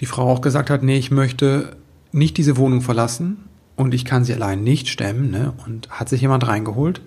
[0.00, 1.76] die Frau auch gesagt hat, nee, ich möchte
[2.10, 3.44] nicht diese Wohnung verlassen
[3.76, 5.52] und ich kann sie allein nicht stemmen, ne?
[5.64, 7.00] Und hat sich jemand reingeholt.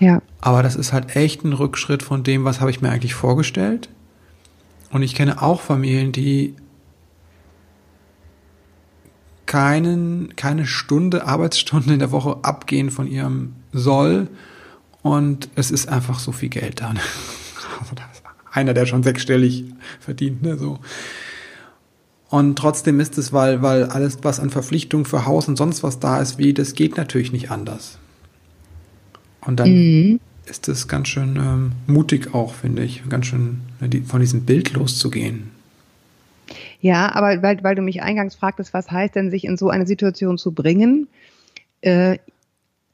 [0.00, 0.20] Ja.
[0.40, 3.88] Aber das ist halt echt ein Rückschritt von dem, was habe ich mir eigentlich vorgestellt.
[4.90, 6.56] Und ich kenne auch Familien, die
[9.54, 14.26] keinen, keine Stunde, Arbeitsstunde in der Woche abgehen von ihrem Soll.
[15.00, 16.92] Und es ist einfach so viel Geld da.
[17.80, 17.92] Also
[18.52, 19.64] Einer, der schon sechsstellig
[20.00, 20.78] verdient, ne, so.
[22.30, 25.98] Und trotzdem ist es, weil, weil alles, was an Verpflichtungen für Haus und sonst was
[25.98, 27.98] da ist, wie, das geht natürlich nicht anders.
[29.40, 30.20] Und dann mhm.
[30.46, 34.72] ist es ganz schön ähm, mutig auch, finde ich, ganz schön ne, von diesem Bild
[34.72, 35.53] loszugehen.
[36.84, 39.86] Ja, aber weil, weil du mich eingangs fragtest, was heißt denn, sich in so eine
[39.86, 41.08] Situation zu bringen?
[41.80, 42.18] Äh,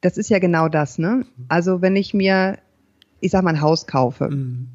[0.00, 1.26] das ist ja genau das, ne?
[1.48, 2.58] Also wenn ich mir,
[3.18, 4.68] ich sag mal, ein Haus kaufe, mhm.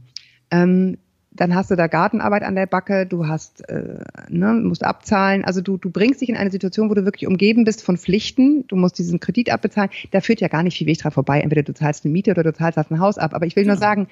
[0.52, 0.98] ähm,
[1.32, 5.46] dann hast du da Gartenarbeit an der Backe, du hast, äh, ne, musst abzahlen.
[5.46, 8.68] Also du, du bringst dich in eine Situation, wo du wirklich umgeben bist von Pflichten.
[8.68, 9.92] Du musst diesen Kredit abbezahlen.
[10.12, 11.40] Da führt ja gar nicht viel Weg dran vorbei.
[11.40, 13.34] Entweder du zahlst eine Miete oder du zahlst ein Haus ab.
[13.34, 13.70] Aber ich will ja.
[13.72, 14.08] nur sagen,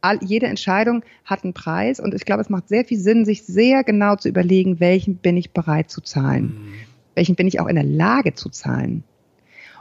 [0.00, 3.44] all, jede Entscheidung hat einen Preis und ich glaube, es macht sehr viel Sinn, sich
[3.44, 6.44] sehr genau zu überlegen, welchen bin ich bereit zu zahlen.
[6.44, 6.72] Mhm.
[7.14, 9.02] Welchen bin ich auch in der Lage zu zahlen.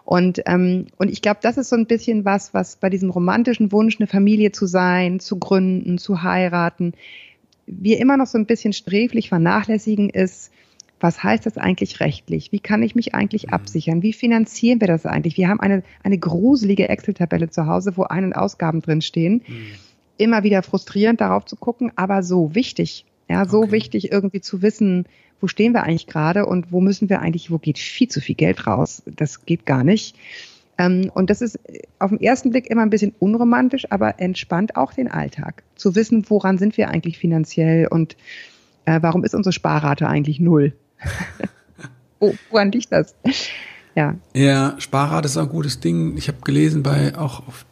[0.05, 3.71] Und, ähm, und ich glaube, das ist so ein bisschen was, was bei diesem romantischen
[3.73, 6.93] Wunsch, eine Familie zu sein, zu gründen, zu heiraten,
[7.65, 10.51] wir immer noch so ein bisschen sträflich vernachlässigen ist,
[10.99, 12.51] was heißt das eigentlich rechtlich?
[12.51, 13.53] Wie kann ich mich eigentlich mhm.
[13.53, 14.01] absichern?
[14.01, 15.37] Wie finanzieren wir das eigentlich?
[15.37, 19.43] Wir haben eine, eine gruselige Excel-Tabelle zu Hause, wo Ein- und Ausgaben drinstehen.
[19.45, 19.67] Mhm.
[20.17, 23.05] Immer wieder frustrierend darauf zu gucken, aber so wichtig.
[23.29, 23.71] Ja, so okay.
[23.71, 25.05] wichtig irgendwie zu wissen,
[25.39, 28.35] wo stehen wir eigentlich gerade und wo müssen wir eigentlich, wo geht viel zu viel
[28.35, 29.03] Geld raus?
[29.05, 30.15] Das geht gar nicht.
[30.77, 31.59] Ähm, und das ist
[31.99, 35.63] auf den ersten Blick immer ein bisschen unromantisch, aber entspannt auch den Alltag.
[35.75, 38.15] Zu wissen, woran sind wir eigentlich finanziell und
[38.85, 40.73] äh, warum ist unsere Sparrate eigentlich null?
[42.19, 43.15] oh, woran liegt das?
[43.95, 44.15] Ja.
[44.35, 46.17] Ja, Sparrate ist ein gutes Ding.
[46.17, 47.65] Ich habe gelesen bei auch auf,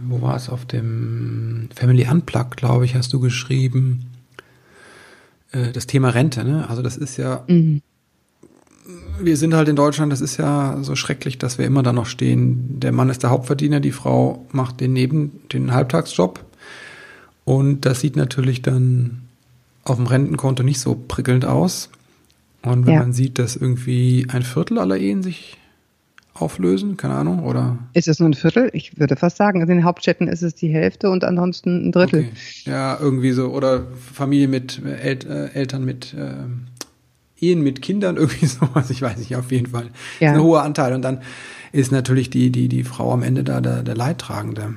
[0.00, 4.06] wo war es, auf dem Family Unplugged, glaube ich, hast du geschrieben,
[5.52, 6.68] äh, das Thema Rente, ne?
[6.68, 7.82] Also das ist ja, mhm.
[9.20, 12.06] wir sind halt in Deutschland, das ist ja so schrecklich, dass wir immer da noch
[12.06, 12.80] stehen.
[12.80, 16.44] Der Mann ist der Hauptverdiener, die Frau macht den Neben, den Halbtagsjob.
[17.44, 19.22] Und das sieht natürlich dann
[19.84, 21.90] auf dem Rentenkonto nicht so prickelnd aus.
[22.62, 23.00] Und wenn ja.
[23.00, 25.56] man sieht, dass irgendwie ein Viertel aller Ehen sich
[26.40, 26.96] auflösen?
[26.96, 27.78] Keine Ahnung, oder?
[27.92, 28.70] Ist es nur ein Viertel?
[28.72, 32.20] Ich würde fast sagen, in den Hauptstädten ist es die Hälfte und ansonsten ein Drittel.
[32.20, 32.32] Okay.
[32.64, 33.48] Ja, irgendwie so.
[33.48, 36.32] Oder Familie mit El äh, Eltern mit äh,
[37.38, 38.90] Ehen mit Kindern, irgendwie sowas.
[38.90, 39.90] Ich weiß nicht, auf jeden Fall.
[40.20, 40.30] Ja.
[40.30, 40.94] Ist ein hoher Anteil.
[40.94, 41.20] Und dann
[41.72, 44.76] ist natürlich die, die, die Frau am Ende da der, der Leidtragende.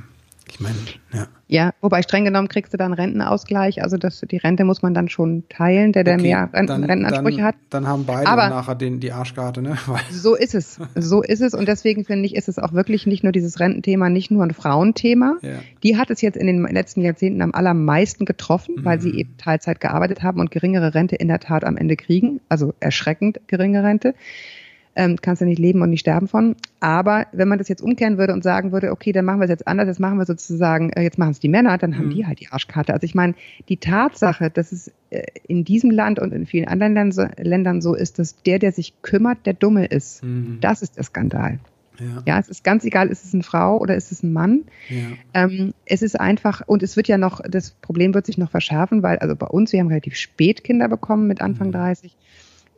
[0.51, 0.75] Ich meine,
[1.13, 1.27] ja.
[1.47, 3.81] Ja, wobei streng genommen kriegst du dann Rentenausgleich.
[3.81, 6.83] Also das, die Rente muss man dann schon teilen, der, der okay, mehr Renten, dann,
[6.83, 7.55] Rentenansprüche dann, hat.
[7.71, 9.77] Dann haben beide Aber nachher den, die Arschkarte, ne?
[10.11, 10.79] so ist es.
[10.95, 11.53] So ist es.
[11.53, 14.53] Und deswegen finde ich, ist es auch wirklich nicht nur dieses Rententhema, nicht nur ein
[14.53, 15.37] Frauenthema.
[15.41, 15.59] Ja.
[15.81, 18.85] Die hat es jetzt in den letzten Jahrzehnten am allermeisten getroffen, mhm.
[18.85, 22.41] weil sie eben Teilzeit gearbeitet haben und geringere Rente in der Tat am Ende kriegen.
[22.47, 24.13] Also erschreckend geringe Rente
[24.95, 26.55] ähm, kannst du nicht leben und nicht sterben von.
[26.79, 29.49] Aber wenn man das jetzt umkehren würde und sagen würde, okay, dann machen wir es
[29.49, 32.11] jetzt anders, jetzt machen wir sozusagen, äh, jetzt machen es die Männer, dann haben mhm.
[32.11, 32.93] die halt die Arschkarte.
[32.93, 33.35] Also ich meine,
[33.69, 36.95] die Tatsache, dass es äh, in diesem Land und in vielen anderen
[37.37, 40.57] Ländern so ist, dass der, der sich kümmert, der Dumme ist, mhm.
[40.61, 41.59] das ist der Skandal.
[41.99, 42.23] Ja.
[42.25, 42.39] ja.
[42.39, 44.61] es ist ganz egal, ist es eine Frau oder ist es ein Mann.
[44.89, 45.43] Ja.
[45.45, 49.03] Ähm, es ist einfach, und es wird ja noch, das Problem wird sich noch verschärfen,
[49.03, 51.73] weil, also bei uns, wir haben relativ spät Kinder bekommen mit Anfang mhm.
[51.73, 52.15] 30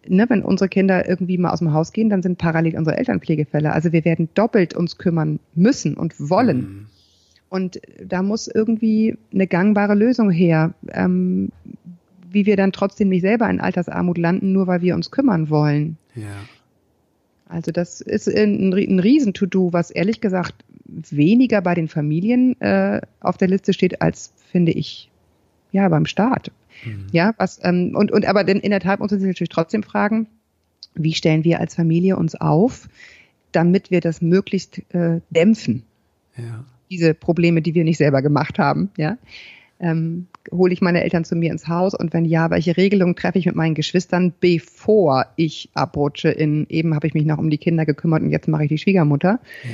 [0.07, 3.71] ne, wenn unsere Kinder irgendwie mal aus dem Haus gehen, dann sind parallel unsere Elternpflegefälle.
[3.71, 6.57] Also wir werden doppelt uns kümmern müssen und wollen.
[6.57, 6.85] Mhm.
[7.49, 11.51] Und da muss irgendwie eine gangbare Lösung her, ähm,
[12.29, 15.97] wie wir dann trotzdem nicht selber in Altersarmut landen, nur weil wir uns kümmern wollen.
[16.15, 16.37] Ja.
[17.49, 23.37] Also das ist ein, ein Riesen-To-Do, was ehrlich gesagt weniger bei den Familien äh, auf
[23.37, 25.09] der Liste steht, als finde ich
[25.73, 26.51] ja beim Staat.
[26.85, 27.07] Mhm.
[27.11, 29.83] Ja, was, ähm, und, und aber denn in der Tat muss man sich natürlich trotzdem
[29.83, 30.27] fragen,
[30.93, 32.89] wie stellen wir als Familie uns auf,
[33.51, 35.83] damit wir das möglichst äh, dämpfen.
[36.37, 36.65] Ja.
[36.89, 39.17] Diese Probleme, die wir nicht selber gemacht haben, ja
[39.81, 43.39] ähm, hole ich meine Eltern zu mir ins Haus und wenn ja, welche Regelungen treffe
[43.39, 47.57] ich mit meinen Geschwistern, bevor ich abrutsche in eben habe ich mich noch um die
[47.57, 49.39] Kinder gekümmert und jetzt mache ich die Schwiegermutter.
[49.63, 49.69] Ja.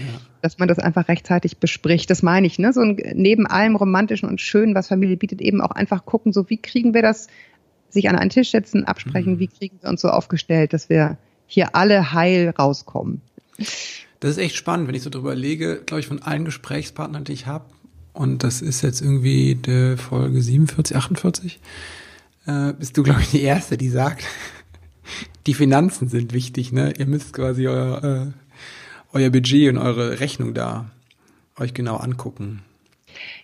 [0.48, 2.72] Dass man das einfach rechtzeitig bespricht, das meine ich, ne?
[2.72, 6.50] So ein, neben allem Romantischen und Schönen, was Familie bietet, eben auch einfach gucken, so
[6.50, 7.28] wie kriegen wir das,
[7.90, 9.40] sich an einen Tisch setzen, absprechen, mhm.
[9.40, 13.20] wie kriegen wir uns so aufgestellt, dass wir hier alle heil rauskommen.
[14.22, 17.34] Das ist echt spannend, wenn ich so drüber lege, glaube ich, von allen Gesprächspartnern, die
[17.34, 17.66] ich habe,
[18.14, 21.60] und das ist jetzt irgendwie die Folge 47, 48,
[22.46, 24.24] äh, bist du, glaube ich, die Erste, die sagt,
[25.46, 26.94] die Finanzen sind wichtig, ne?
[26.98, 28.32] Ihr müsst quasi euer, äh,
[29.14, 30.90] euer Budget und eure Rechnung da
[31.58, 32.62] euch genau angucken.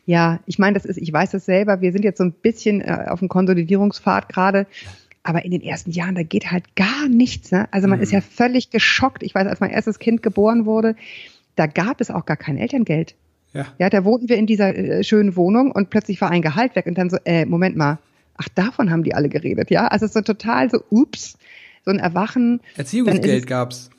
[0.05, 2.81] Ja, ich meine, das ist, ich weiß das selber, wir sind jetzt so ein bisschen
[2.81, 4.67] äh, auf dem Konsolidierungspfad gerade.
[5.23, 7.51] Aber in den ersten Jahren, da geht halt gar nichts.
[7.51, 7.67] Ne?
[7.71, 8.03] Also man mhm.
[8.03, 9.23] ist ja völlig geschockt.
[9.23, 10.95] Ich weiß, als mein erstes Kind geboren wurde,
[11.55, 13.15] da gab es auch gar kein Elterngeld.
[13.53, 13.67] Ja.
[13.77, 16.87] ja, da wohnten wir in dieser äh, schönen Wohnung und plötzlich war ein Gehalt weg
[16.87, 17.99] und dann so, äh, Moment mal,
[18.35, 19.87] ach, davon haben die alle geredet, ja.
[19.87, 21.37] Also so total so, ups,
[21.85, 22.61] so ein Erwachen.
[22.75, 23.91] Erziehungsgeld gab's.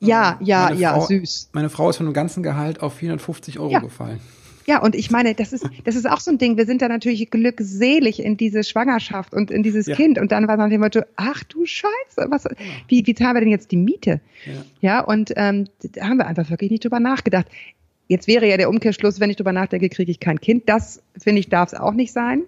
[0.00, 1.50] Ja, ja, ja, Frau, süß.
[1.52, 3.80] Meine Frau ist von einem ganzen Gehalt auf 450 Euro ja.
[3.80, 4.20] gefallen.
[4.68, 6.58] Ja, und ich meine, das ist, das ist auch so ein Ding.
[6.58, 9.96] Wir sind da natürlich glückselig in diese Schwangerschaft und in dieses ja.
[9.96, 10.18] Kind.
[10.18, 12.44] Und dann war man immer so, ach du Scheiße, was,
[12.86, 14.20] wie, wie zahlen wir denn jetzt die Miete?
[14.44, 17.46] Ja, ja und ähm, da haben wir einfach wirklich nicht drüber nachgedacht.
[18.08, 20.66] Jetzt wäre ja der Umkehrschluss, wenn ich drüber nachdenke, kriege ich kein Kind.
[20.66, 22.44] Das, finde ich, darf es auch nicht sein.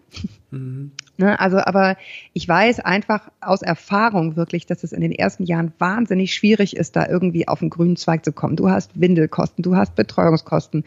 [0.50, 0.92] Mhm.
[1.18, 1.96] Ne, also, aber
[2.32, 6.96] ich weiß einfach aus Erfahrung wirklich, dass es in den ersten Jahren wahnsinnig schwierig ist,
[6.96, 8.56] da irgendwie auf den grünen Zweig zu kommen.
[8.56, 10.84] Du hast Windelkosten, du hast Betreuungskosten.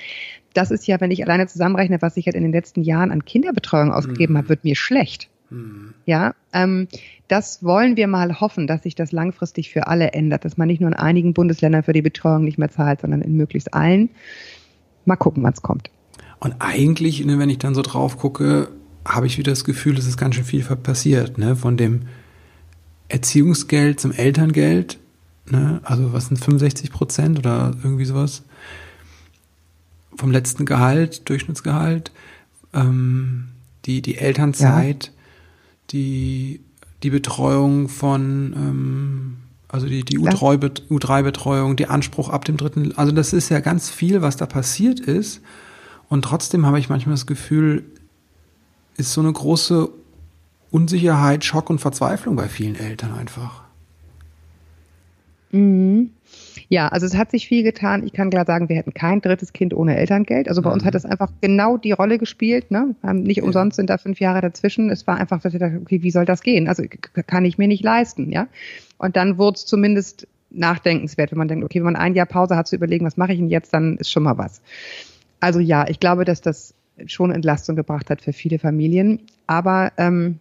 [0.56, 3.26] Das ist ja, wenn ich alleine zusammenrechne, was ich halt in den letzten Jahren an
[3.26, 4.38] Kinderbetreuung ausgegeben mhm.
[4.40, 5.30] habe, wird mir schlecht.
[5.52, 5.94] Mhm.
[6.06, 6.88] Ja, ähm,
[7.28, 10.82] das wollen wir mal hoffen, dass sich das langfristig für alle ändert, dass man nicht
[10.82, 14.10] nur in einigen Bundesländern für die Betreuung nicht mehr zahlt, sondern in möglichst allen.
[15.06, 15.90] Mal gucken, wann es kommt.
[16.40, 18.70] Und eigentlich, ne, wenn ich dann so drauf gucke,
[19.06, 21.56] habe ich wieder das Gefühl, es ist ganz schön viel passiert, ne?
[21.56, 22.04] Von dem
[23.10, 25.00] Erziehungsgeld zum Elterngeld,
[25.50, 25.82] ne?
[25.84, 28.44] Also was sind 65 Prozent oder irgendwie sowas?
[30.16, 32.12] Vom letzten Gehalt, Durchschnittsgehalt,
[32.74, 33.50] ähm,
[33.86, 35.12] die, die Elternzeit, ja.
[35.92, 36.62] die,
[37.04, 39.38] die Betreuung von, ähm,
[39.74, 44.22] also die, die U3-Betreuung, die Anspruch ab dem dritten, also das ist ja ganz viel,
[44.22, 45.42] was da passiert ist.
[46.10, 47.84] Und trotzdem habe ich manchmal das Gefühl,
[48.98, 49.90] ist so eine große
[50.70, 53.64] Unsicherheit, Schock und Verzweiflung bei vielen Eltern einfach.
[55.52, 56.12] Mhm.
[56.70, 58.04] Ja, also es hat sich viel getan.
[58.06, 60.50] Ich kann klar sagen, wir hätten kein drittes Kind ohne Elterngeld.
[60.50, 60.76] Also bei mhm.
[60.76, 62.72] uns hat das einfach genau die Rolle gespielt.
[62.72, 62.96] Ne?
[63.14, 63.44] Nicht ja.
[63.44, 64.90] umsonst sind da fünf Jahre dazwischen.
[64.90, 66.68] Es war einfach, dass ich dachte, okay, wie soll das gehen?
[66.68, 66.84] Also
[67.28, 68.48] kann ich mir nicht leisten, ja.
[69.04, 72.56] Und dann wurde es zumindest nachdenkenswert, wenn man denkt, okay, wenn man ein Jahr Pause
[72.56, 74.62] hat zu überlegen, was mache ich denn jetzt, dann ist schon mal was.
[75.42, 76.74] Also ja, ich glaube, dass das
[77.06, 79.20] schon Entlastung gebracht hat für viele Familien.
[79.46, 80.40] Aber ähm,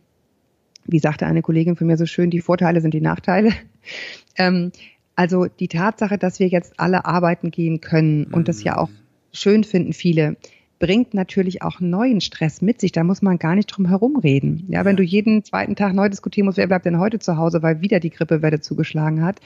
[0.84, 3.50] wie sagte eine Kollegin von mir so schön, die Vorteile sind die Nachteile.
[4.36, 4.70] ähm,
[5.16, 8.90] also die Tatsache, dass wir jetzt alle arbeiten gehen können und das ja auch
[9.32, 10.36] schön finden viele,
[10.82, 12.90] bringt natürlich auch neuen Stress mit sich.
[12.90, 14.66] Da muss man gar nicht drum herum reden.
[14.68, 17.62] Ja, wenn du jeden zweiten Tag neu diskutieren musst, wer bleibt denn heute zu Hause,
[17.62, 19.40] weil wieder die Grippewelle zugeschlagen hat.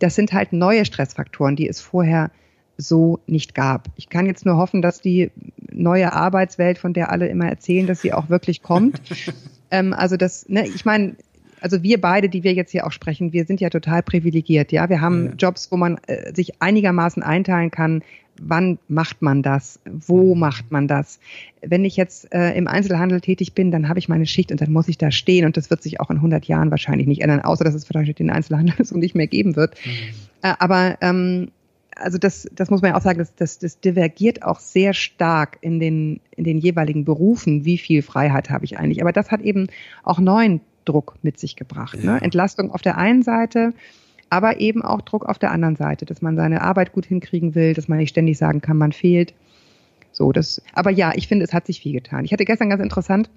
[0.00, 2.30] Das sind halt neue Stressfaktoren, die es vorher
[2.78, 3.88] so nicht gab.
[3.96, 5.30] Ich kann jetzt nur hoffen, dass die
[5.70, 9.02] neue Arbeitswelt, von der alle immer erzählen, dass sie auch wirklich kommt.
[9.70, 11.16] ähm, also das, ne, ich meine,
[11.60, 14.72] also wir beide, die wir jetzt hier auch sprechen, wir sind ja total privilegiert.
[14.72, 15.32] Ja, wir haben ja.
[15.32, 18.02] Jobs, wo man äh, sich einigermaßen einteilen kann.
[18.40, 19.80] Wann macht man das?
[19.84, 20.40] Wo mhm.
[20.40, 21.18] macht man das?
[21.60, 24.72] Wenn ich jetzt äh, im Einzelhandel tätig bin, dann habe ich meine Schicht und dann
[24.72, 27.40] muss ich da stehen und das wird sich auch in 100 Jahren wahrscheinlich nicht ändern,
[27.40, 29.74] außer dass es vielleicht den Einzelhandel so nicht mehr geben wird.
[29.84, 29.90] Mhm.
[30.42, 31.48] Äh, aber ähm,
[32.00, 35.58] also das, das muss man ja auch sagen, das, das, das divergiert auch sehr stark
[35.60, 39.02] in den, in den jeweiligen Berufen, wie viel Freiheit habe ich eigentlich.
[39.02, 39.66] Aber das hat eben
[40.04, 41.98] auch neuen Druck mit sich gebracht.
[41.98, 42.04] Ne?
[42.04, 42.14] Ja.
[42.14, 42.22] Ne?
[42.22, 43.74] Entlastung auf der einen Seite,
[44.30, 47.74] aber eben auch Druck auf der anderen Seite, dass man seine Arbeit gut hinkriegen will,
[47.74, 49.34] dass man nicht ständig sagen kann, man fehlt.
[50.12, 52.24] So, das, aber ja, ich finde, es hat sich viel getan.
[52.24, 53.30] Ich hatte gestern ganz interessant,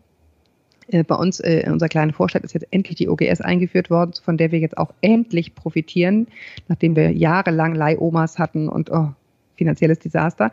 [0.87, 4.13] äh, bei uns äh, in unserer kleinen Vorstadt ist jetzt endlich die OGS eingeführt worden,
[4.23, 6.27] von der wir jetzt auch endlich profitieren,
[6.67, 9.09] nachdem wir jahrelang Leihomas hatten und oh,
[9.55, 10.51] finanzielles Desaster.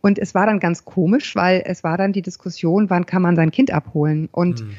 [0.00, 3.36] Und es war dann ganz komisch, weil es war dann die Diskussion, wann kann man
[3.36, 4.28] sein Kind abholen?
[4.32, 4.74] Und mhm.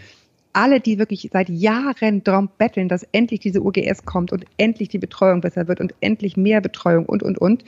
[0.54, 5.00] Alle, die wirklich seit Jahren darum betteln, dass endlich diese OGS kommt und endlich die
[5.00, 7.64] Betreuung besser wird und endlich mehr Betreuung und, und, und,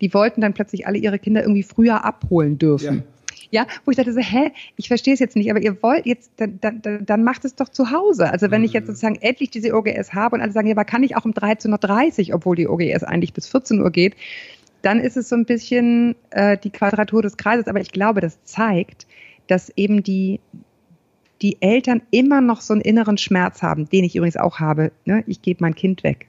[0.00, 2.96] die wollten dann plötzlich alle ihre Kinder irgendwie früher abholen dürfen.
[2.96, 3.02] Ja.
[3.50, 6.32] Ja, wo ich dachte so, hä, ich verstehe es jetzt nicht, aber ihr wollt jetzt,
[6.36, 8.30] dann, dann, dann macht es doch zu Hause.
[8.30, 8.88] Also wenn ich jetzt mhm.
[8.88, 12.28] sozusagen endlich diese OGS habe und alle sagen, ja, aber kann ich auch um 13.30
[12.30, 14.16] Uhr, obwohl die OGS eigentlich bis 14 Uhr geht,
[14.82, 17.66] dann ist es so ein bisschen äh, die Quadratur des Kreises.
[17.68, 19.06] Aber ich glaube, das zeigt,
[19.46, 20.40] dass eben die,
[21.42, 24.92] die Eltern immer noch so einen inneren Schmerz haben, den ich übrigens auch habe.
[25.04, 25.24] Ne?
[25.26, 26.28] Ich gebe mein Kind weg.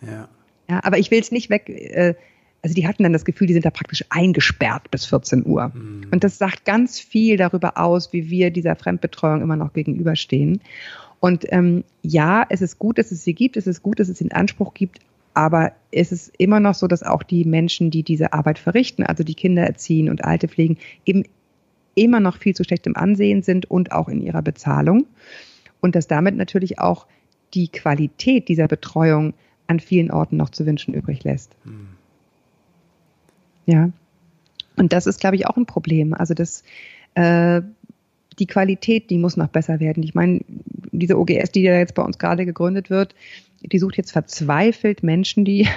[0.00, 0.28] Ja.
[0.68, 1.68] Ja, aber ich will es nicht weg.
[1.68, 2.14] Äh,
[2.62, 5.72] also die hatten dann das Gefühl, die sind da praktisch eingesperrt bis 14 Uhr.
[5.74, 6.06] Mhm.
[6.12, 10.60] Und das sagt ganz viel darüber aus, wie wir dieser Fremdbetreuung immer noch gegenüberstehen.
[11.18, 14.18] Und ähm, ja, es ist gut, dass es sie gibt, es ist gut, dass es
[14.18, 15.00] sie in Anspruch gibt,
[15.34, 19.24] aber es ist immer noch so, dass auch die Menschen, die diese Arbeit verrichten, also
[19.24, 21.24] die Kinder erziehen und Alte pflegen, eben
[21.94, 25.06] immer noch viel zu schlecht im Ansehen sind und auch in ihrer Bezahlung.
[25.80, 27.06] Und dass damit natürlich auch
[27.54, 29.34] die Qualität dieser Betreuung
[29.66, 31.54] an vielen Orten noch zu wünschen übrig lässt.
[31.64, 31.88] Mhm.
[33.66, 33.90] Ja.
[34.76, 36.14] Und das ist, glaube ich, auch ein Problem.
[36.14, 36.62] Also das,
[37.14, 37.62] äh,
[38.38, 40.02] die Qualität, die muss noch besser werden.
[40.02, 40.40] Ich meine,
[40.92, 43.14] diese OGS, die ja jetzt bei uns gerade gegründet wird,
[43.60, 45.68] die sucht jetzt verzweifelt Menschen, die,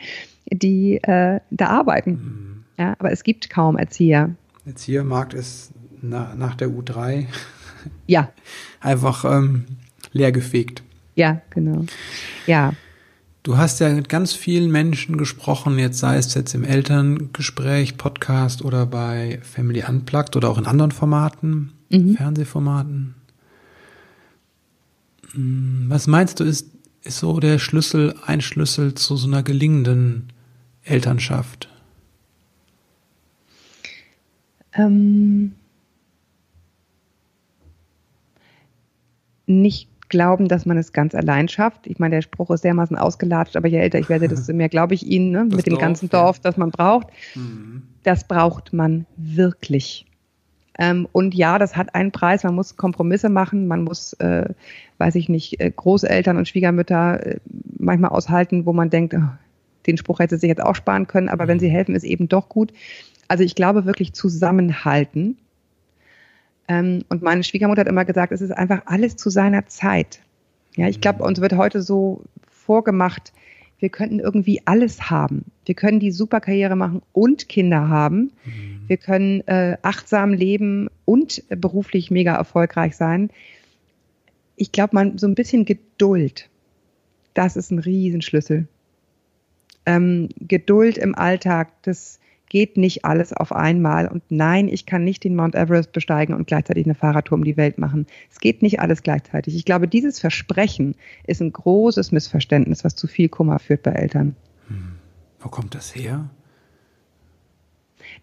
[0.52, 2.10] die äh, da arbeiten.
[2.10, 2.64] Mhm.
[2.78, 4.34] Ja, aber es gibt kaum Erzieher.
[4.66, 5.72] Erziehermarkt ist
[6.02, 7.26] na, nach der U3
[8.06, 8.32] Ja.
[8.80, 9.64] Einfach ähm,
[10.12, 10.82] leergefegt.
[11.14, 11.84] Ja, genau.
[12.46, 12.74] Ja.
[13.42, 18.62] Du hast ja mit ganz vielen Menschen gesprochen, jetzt sei es jetzt im Elterngespräch, Podcast
[18.62, 22.16] oder bei Family Unplugged oder auch in anderen Formaten, mhm.
[22.16, 23.14] Fernsehformaten.
[25.32, 26.70] Hm, was meinst du, ist,
[27.02, 30.32] ist so der Schlüssel, ein Schlüssel zu so einer gelingenden
[30.82, 31.68] Elternschaft?
[34.74, 35.52] Ähm,
[39.46, 41.86] nicht glauben, dass man es ganz allein schafft.
[41.86, 44.94] Ich meine, der Spruch ist dermaßen ausgelatscht, aber je älter ich werde, desto mehr glaube
[44.94, 45.44] ich Ihnen, ne?
[45.44, 47.08] mit dem Dorf, ganzen Dorf, das man braucht.
[47.34, 47.82] Mhm.
[48.02, 50.06] Das braucht man wirklich.
[50.78, 52.42] Ähm, und ja, das hat einen Preis.
[52.44, 53.66] Man muss Kompromisse machen.
[53.66, 54.48] Man muss, äh,
[54.98, 57.40] weiß ich nicht, äh, Großeltern und Schwiegermütter äh,
[57.78, 59.22] manchmal aushalten, wo man denkt, oh,
[59.86, 61.28] den Spruch hätte sie sich jetzt auch sparen können.
[61.28, 61.48] Aber mhm.
[61.48, 62.72] wenn sie helfen, ist eben doch gut.
[63.28, 65.38] Also ich glaube wirklich zusammenhalten.
[66.68, 70.20] Ähm, und meine Schwiegermutter hat immer gesagt, es ist einfach alles zu seiner Zeit.
[70.76, 71.26] Ja, ich glaube, mhm.
[71.26, 73.32] uns wird heute so vorgemacht,
[73.78, 75.44] wir könnten irgendwie alles haben.
[75.66, 78.32] Wir können die Superkarriere machen und Kinder haben.
[78.44, 78.80] Mhm.
[78.86, 83.30] Wir können äh, achtsam leben und beruflich mega erfolgreich sein.
[84.56, 86.48] Ich glaube, man so ein bisschen Geduld,
[87.34, 88.68] das ist ein Riesenschlüssel.
[89.84, 92.20] Ähm, Geduld im Alltag, das
[92.54, 94.06] geht nicht alles auf einmal.
[94.06, 97.56] Und nein, ich kann nicht den Mount Everest besteigen und gleichzeitig eine Fahrradtour um die
[97.56, 98.06] Welt machen.
[98.30, 99.56] Es geht nicht alles gleichzeitig.
[99.56, 100.94] Ich glaube, dieses Versprechen
[101.26, 104.36] ist ein großes Missverständnis, was zu viel Kummer führt bei Eltern.
[104.68, 104.92] Hm.
[105.40, 106.30] Wo kommt das her?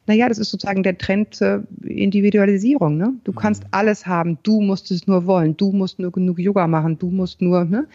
[0.07, 2.95] Naja, das ist sozusagen der Trend zur Individualisierung.
[2.95, 3.11] Ne?
[3.25, 3.69] Du kannst mhm.
[3.71, 7.41] alles haben, du musst es nur wollen, du musst nur genug Yoga machen, du musst
[7.41, 7.85] nur, ne?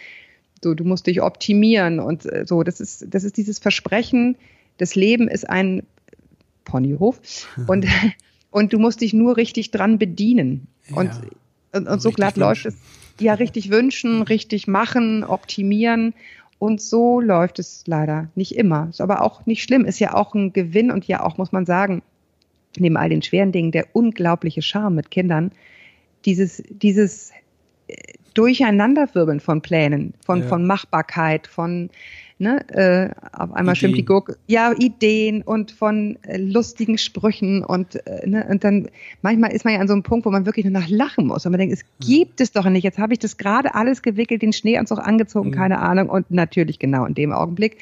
[0.63, 2.63] so, du musst dich optimieren und äh, so.
[2.63, 4.37] Das ist, das ist dieses Versprechen,
[4.77, 5.83] das Leben ist ein
[6.67, 7.21] Ponyhof
[7.67, 7.87] und,
[8.51, 10.67] und du musst dich nur richtig dran bedienen.
[10.91, 10.97] Ja.
[10.97, 11.11] Und,
[11.73, 12.77] und, und so glatt läuft es.
[13.19, 16.13] Ja, richtig wünschen, richtig machen, optimieren.
[16.59, 18.89] Und so läuft es leider nicht immer.
[18.91, 19.85] Ist aber auch nicht schlimm.
[19.85, 22.03] Ist ja auch ein Gewinn und ja auch, muss man sagen,
[22.79, 25.53] neben all den schweren Dingen, der unglaubliche Charme mit Kindern.
[26.25, 27.31] Dieses, dieses
[27.89, 27.95] äh,
[28.35, 30.49] Durcheinanderwirbeln von Plänen, von, ja.
[30.49, 31.91] von Machbarkeit, von
[32.39, 32.69] Ne?
[32.69, 33.77] Äh, auf einmal Ideen.
[33.77, 34.37] stimmt die Gurke.
[34.47, 38.47] Ja, Ideen und von äh, lustigen Sprüchen und, äh, ne?
[38.51, 38.91] und dann
[39.23, 41.47] manchmal ist man ja an so einem Punkt, wo man wirklich nur nach lachen muss
[41.47, 42.85] und man denkt, es gibt es doch nicht.
[42.85, 45.55] Jetzt habe ich das gerade alles gewickelt, den Schneeanzug angezogen, mhm.
[45.55, 47.79] keine Ahnung und natürlich genau in dem Augenblick.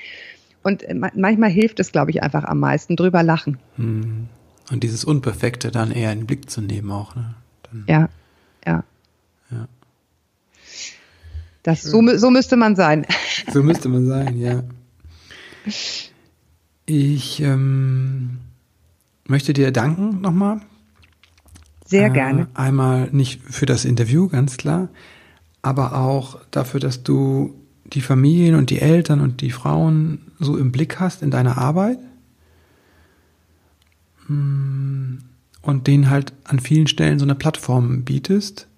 [0.62, 3.58] Und äh, manchmal hilft es, glaube ich, einfach am meisten drüber lachen.
[3.76, 4.28] Mhm.
[4.70, 7.16] Und dieses Unperfekte dann eher in den Blick zu nehmen auch.
[7.16, 7.34] Ne?
[7.64, 8.08] Dann, ja,
[8.64, 8.84] ja.
[9.50, 9.68] Ja.
[11.64, 13.06] Das, so, so müsste man sein.
[13.52, 14.62] So müsste man sein, ja.
[16.86, 18.38] Ich ähm,
[19.26, 20.60] möchte dir danken nochmal.
[21.84, 22.48] Sehr äh, gerne.
[22.54, 24.88] Einmal nicht für das Interview, ganz klar,
[25.62, 30.72] aber auch dafür, dass du die Familien und die Eltern und die Frauen so im
[30.72, 31.98] Blick hast in deiner Arbeit
[34.28, 35.16] mm,
[35.62, 38.68] und denen halt an vielen Stellen so eine Plattform bietest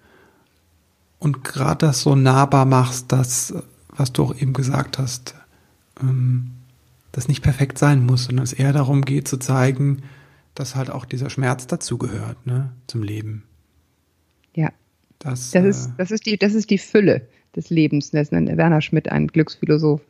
[1.19, 3.53] und gerade das so nahbar machst, dass,
[3.89, 5.35] was du auch eben gesagt hast,
[5.99, 6.51] ähm,
[7.11, 10.03] das nicht perfekt sein muss, sondern es eher darum geht zu zeigen,
[10.53, 13.43] dass halt auch dieser Schmerz dazugehört, ne, zum Leben.
[14.53, 14.71] Ja.
[15.19, 18.11] Das, das, ist, äh, das, ist die, das ist die Fülle des Lebens.
[18.11, 20.01] Das nennt Werner Schmidt, ein Glücksphilosoph.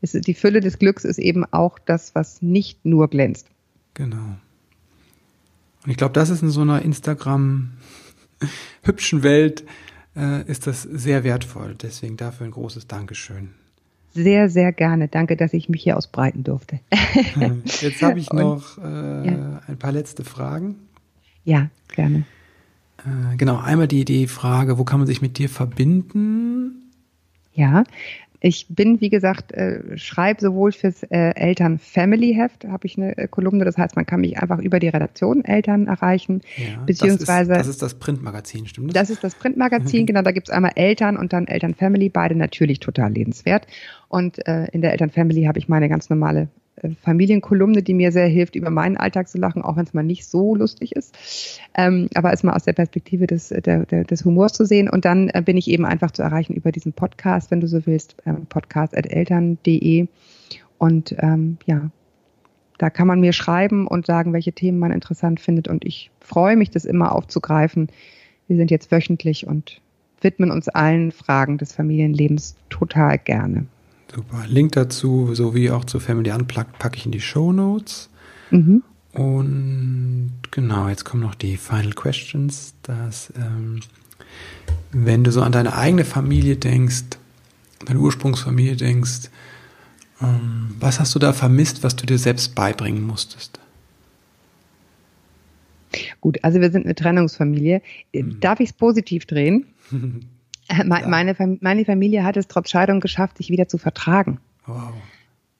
[0.00, 3.48] Es ist, die Fülle des Glücks ist eben auch das, was nicht nur glänzt.
[3.94, 4.36] Genau.
[5.84, 7.72] Und ich glaube, das ist in so einer Instagram
[8.82, 9.64] hübschen Welt
[10.16, 11.76] äh, ist das sehr wertvoll.
[11.80, 13.50] Deswegen dafür ein großes Dankeschön.
[14.12, 15.08] Sehr, sehr gerne.
[15.08, 16.80] Danke, dass ich mich hier ausbreiten durfte.
[17.80, 19.60] Jetzt habe ich noch äh, ja.
[19.66, 20.76] ein paar letzte Fragen.
[21.44, 22.24] Ja, gerne.
[22.98, 26.90] Äh, genau, einmal die, die Frage, wo kann man sich mit dir verbinden?
[27.52, 27.84] Ja,
[28.46, 33.64] ich bin, wie gesagt, äh, schreibe sowohl fürs äh, Eltern-Family-Heft, habe ich eine äh, Kolumne,
[33.64, 37.50] das heißt, man kann mich einfach über die Redaktion Eltern erreichen, ja, beziehungsweise...
[37.50, 38.94] Das ist, das ist das Printmagazin, stimmt das?
[38.94, 43.12] Das ist das Printmagazin, genau, da gibt's einmal Eltern und dann Eltern-Family, beide natürlich total
[43.12, 43.66] lebenswert.
[44.08, 46.48] Und äh, in der Eltern-Family habe ich meine ganz normale
[47.00, 50.26] Familienkolumne, die mir sehr hilft, über meinen Alltag zu lachen, auch wenn es mal nicht
[50.26, 51.60] so lustig ist.
[51.74, 54.88] Ähm, aber es mal aus der Perspektive des, der, der, des Humors zu sehen.
[54.90, 57.86] Und dann äh, bin ich eben einfach zu erreichen über diesen Podcast, wenn du so
[57.86, 60.08] willst, ähm, podcast.eltern.de.
[60.78, 61.90] Und ähm, ja,
[62.78, 65.68] da kann man mir schreiben und sagen, welche Themen man interessant findet.
[65.68, 67.88] Und ich freue mich, das immer aufzugreifen.
[68.48, 69.80] Wir sind jetzt wöchentlich und
[70.20, 73.66] widmen uns allen Fragen des Familienlebens total gerne.
[74.16, 74.46] Super.
[74.46, 78.08] Link dazu sowie auch zu Family Unplugged packe ich in die Show Notes.
[78.50, 78.82] Mhm.
[79.12, 82.72] Und genau, jetzt kommen noch die Final Questions.
[82.82, 83.80] Das ähm,
[84.90, 87.04] Wenn du so an deine eigene Familie denkst,
[87.84, 89.28] deine Ursprungsfamilie denkst,
[90.22, 93.60] ähm, was hast du da vermisst, was du dir selbst beibringen musstest?
[96.22, 97.82] Gut, also wir sind eine Trennungsfamilie.
[98.14, 98.40] Mhm.
[98.40, 99.66] Darf ich es positiv drehen?
[100.68, 100.84] ja.
[100.84, 104.40] meine, meine Familie hat es trotz Scheidung geschafft, sich wieder zu vertragen.
[104.66, 104.92] Wow.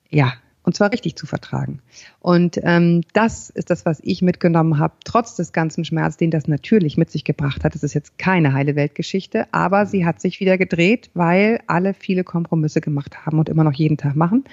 [0.09, 0.33] Ja,
[0.67, 1.79] und zwar richtig zu vertragen.
[2.19, 6.49] Und ähm, das ist das, was ich mitgenommen habe, trotz des ganzen Schmerz, den das
[6.49, 7.73] natürlich mit sich gebracht hat.
[7.73, 12.25] Es ist jetzt keine heile Weltgeschichte, aber sie hat sich wieder gedreht, weil alle viele
[12.25, 14.43] Kompromisse gemacht haben und immer noch jeden Tag machen.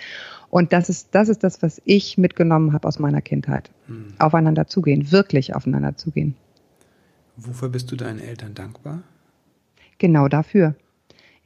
[0.50, 3.72] Und das ist das, ist das was ich mitgenommen habe aus meiner Kindheit.
[3.88, 4.14] Hm.
[4.20, 6.36] Aufeinander zugehen, wirklich aufeinander zugehen.
[7.36, 9.02] Wofür bist du deinen Eltern dankbar?
[10.04, 10.74] Genau dafür.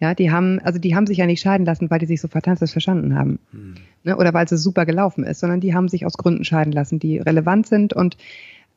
[0.00, 2.26] Ja, die haben, also die haben sich ja nicht scheiden lassen, weil die sich so
[2.26, 3.38] fantastisch verstanden haben.
[3.52, 3.74] Hm.
[4.02, 6.98] Ne, oder weil es super gelaufen ist, sondern die haben sich aus Gründen scheiden lassen,
[6.98, 8.16] die relevant sind und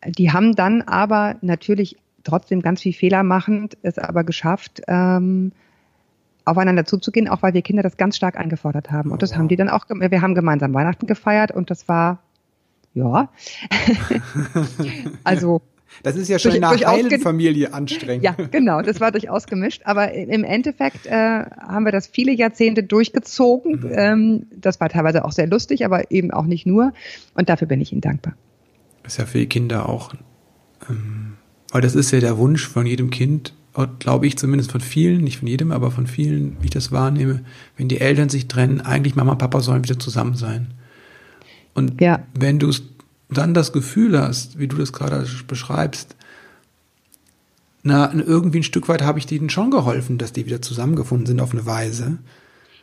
[0.05, 5.51] die haben dann aber natürlich trotzdem ganz viel Fehler machend es aber geschafft, ähm,
[6.45, 9.09] aufeinander zuzugehen, auch weil wir Kinder das ganz stark eingefordert haben.
[9.09, 9.39] Und das oh, wow.
[9.39, 12.19] haben die dann auch, wir haben gemeinsam Weihnachten gefeiert und das war,
[12.93, 13.29] ja,
[15.23, 15.63] also
[16.03, 18.23] das ist ja schon durch, in einer heilen Familie anstrengend.
[18.23, 19.81] Ja, genau, das war durchaus gemischt.
[19.85, 23.81] Aber im Endeffekt äh, haben wir das viele Jahrzehnte durchgezogen.
[23.81, 23.91] Mhm.
[23.91, 26.93] Ähm, das war teilweise auch sehr lustig, aber eben auch nicht nur.
[27.33, 28.33] Und dafür bin ich Ihnen dankbar.
[29.03, 30.13] Das ist ja für die Kinder auch,
[30.89, 31.33] ähm,
[31.71, 33.53] weil das ist ja der Wunsch von jedem Kind,
[33.99, 37.41] glaube ich zumindest von vielen, nicht von jedem, aber von vielen, wie ich das wahrnehme,
[37.77, 40.73] wenn die Eltern sich trennen, eigentlich Mama und Papa sollen wieder zusammen sein.
[41.73, 42.23] Und ja.
[42.33, 42.83] wenn du es
[43.31, 46.15] dann das Gefühl hast, wie du das gerade beschreibst,
[47.83, 51.41] na, irgendwie ein Stück weit habe ich denen schon geholfen, dass die wieder zusammengefunden sind
[51.41, 52.19] auf eine Weise.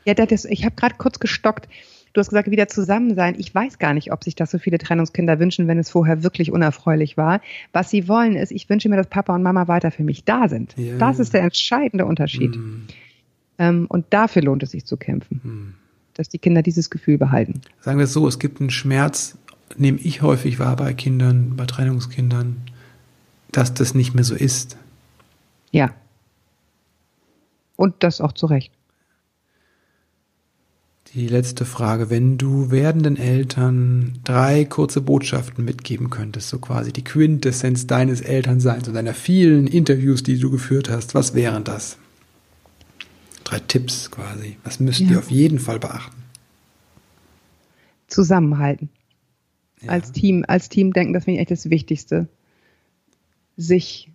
[0.05, 1.69] Ja, das, ich habe gerade kurz gestockt.
[2.15, 3.37] Du hast gesagt, wieder zusammen sein.
[3.39, 6.51] Ich weiß gar nicht, ob sich das so viele Trennungskinder wünschen, wenn es vorher wirklich
[6.51, 7.41] unerfreulich war.
[7.73, 10.49] Was sie wollen ist, ich wünsche mir, dass Papa und Mama weiter für mich da
[10.49, 10.75] sind.
[10.77, 10.97] Ja.
[10.99, 12.57] Das ist der entscheidende Unterschied.
[12.57, 13.85] Mm.
[13.89, 15.75] Und dafür lohnt es sich zu kämpfen, mm.
[16.15, 17.61] dass die Kinder dieses Gefühl behalten.
[17.83, 19.37] Sagen wir es so, es gibt einen Schmerz
[19.77, 22.57] nehme ich häufig wahr bei Kindern, bei Trennungskindern,
[23.53, 24.77] dass das nicht mehr so ist.
[25.71, 25.95] Ja.
[27.77, 28.73] Und das auch zu Recht.
[31.15, 32.11] Die letzte Frage.
[32.11, 38.89] Wenn du werdenden Eltern drei kurze Botschaften mitgeben könntest, so quasi die Quintessenz deines Elternseins
[38.89, 41.97] und deiner vielen Interviews, die du geführt hast, was wären das?
[43.45, 44.59] Drei Tipps quasi.
[44.65, 45.13] Was müsst ja.
[45.13, 46.17] ihr auf jeden Fall beachten?
[48.09, 48.91] Zusammenhalten
[49.83, 49.91] ja.
[49.91, 52.29] als Team, als Team denken, das finde ich echt das Wichtigste.
[53.57, 54.11] Sich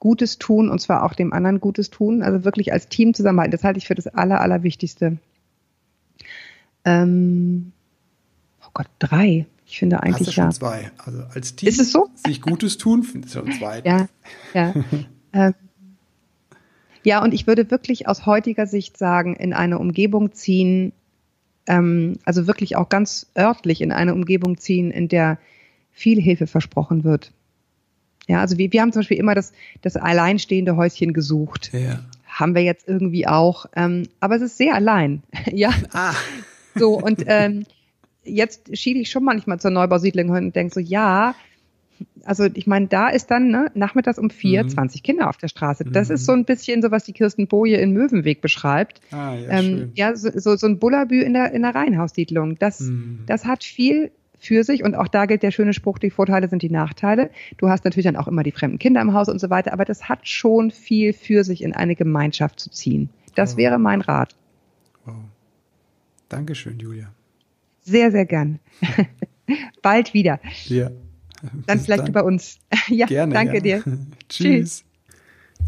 [0.00, 3.52] Gutes tun und zwar auch dem anderen Gutes tun, also wirklich als Team zusammenhalten.
[3.52, 5.18] Das halte ich für das Aller, Allerwichtigste.
[6.84, 7.72] Ähm,
[8.64, 9.46] oh Gott, drei.
[9.66, 10.50] Ich finde eigentlich Hast du schon ja.
[10.50, 10.90] zwei.
[10.98, 12.08] Also als Team ist es so?
[12.14, 13.82] sich Gutes tun, finde ich schon zwei.
[13.84, 14.08] Ja,
[14.54, 14.74] ja.
[15.32, 15.54] ähm,
[17.04, 20.92] ja, und ich würde wirklich aus heutiger Sicht sagen, in eine Umgebung ziehen,
[21.68, 25.38] ähm, also wirklich auch ganz örtlich in eine Umgebung ziehen, in der
[25.92, 27.32] viel Hilfe versprochen wird.
[28.26, 29.52] Ja, also wir, wir haben zum Beispiel immer das,
[29.82, 31.70] das alleinstehende Häuschen gesucht.
[31.72, 32.00] Ja.
[32.26, 35.22] Haben wir jetzt irgendwie auch, ähm, aber es ist sehr allein.
[35.52, 35.72] ja.
[35.92, 36.14] Ah.
[36.74, 37.64] So, und ähm,
[38.24, 41.34] jetzt schiele ich schon manchmal zur Neubausiedlung und denke so, ja,
[42.24, 44.68] also ich meine, da ist dann ne, nachmittags um vier mhm.
[44.68, 45.84] 20 Kinder auf der Straße.
[45.84, 46.14] Das mhm.
[46.14, 49.00] ist so ein bisschen so, was die Kirsten Boje in Möwenweg beschreibt.
[49.10, 52.58] Ah, ja, ähm, ja so, so, so ein Bullabü in der, in der Reihenhaussiedlung.
[52.58, 53.20] Das, mhm.
[53.26, 56.62] das hat viel für sich und auch da gilt der schöne Spruch, die Vorteile sind
[56.62, 57.30] die Nachteile.
[57.56, 59.84] Du hast natürlich dann auch immer die fremden Kinder im Haus und so weiter, aber
[59.84, 63.10] das hat schon viel für sich, in eine Gemeinschaft zu ziehen.
[63.34, 63.58] Das wow.
[63.58, 64.36] wäre mein Rat.
[65.04, 65.16] Wow.
[66.28, 67.12] Dankeschön, Julia.
[67.80, 68.60] Sehr, sehr gern.
[69.82, 70.40] Bald wieder.
[70.66, 70.90] Ja.
[71.66, 72.08] Dann vielleicht dann.
[72.08, 72.58] über uns.
[72.88, 73.60] ja, Gerne, danke ja.
[73.60, 73.82] dir.
[74.28, 74.84] Tschüss.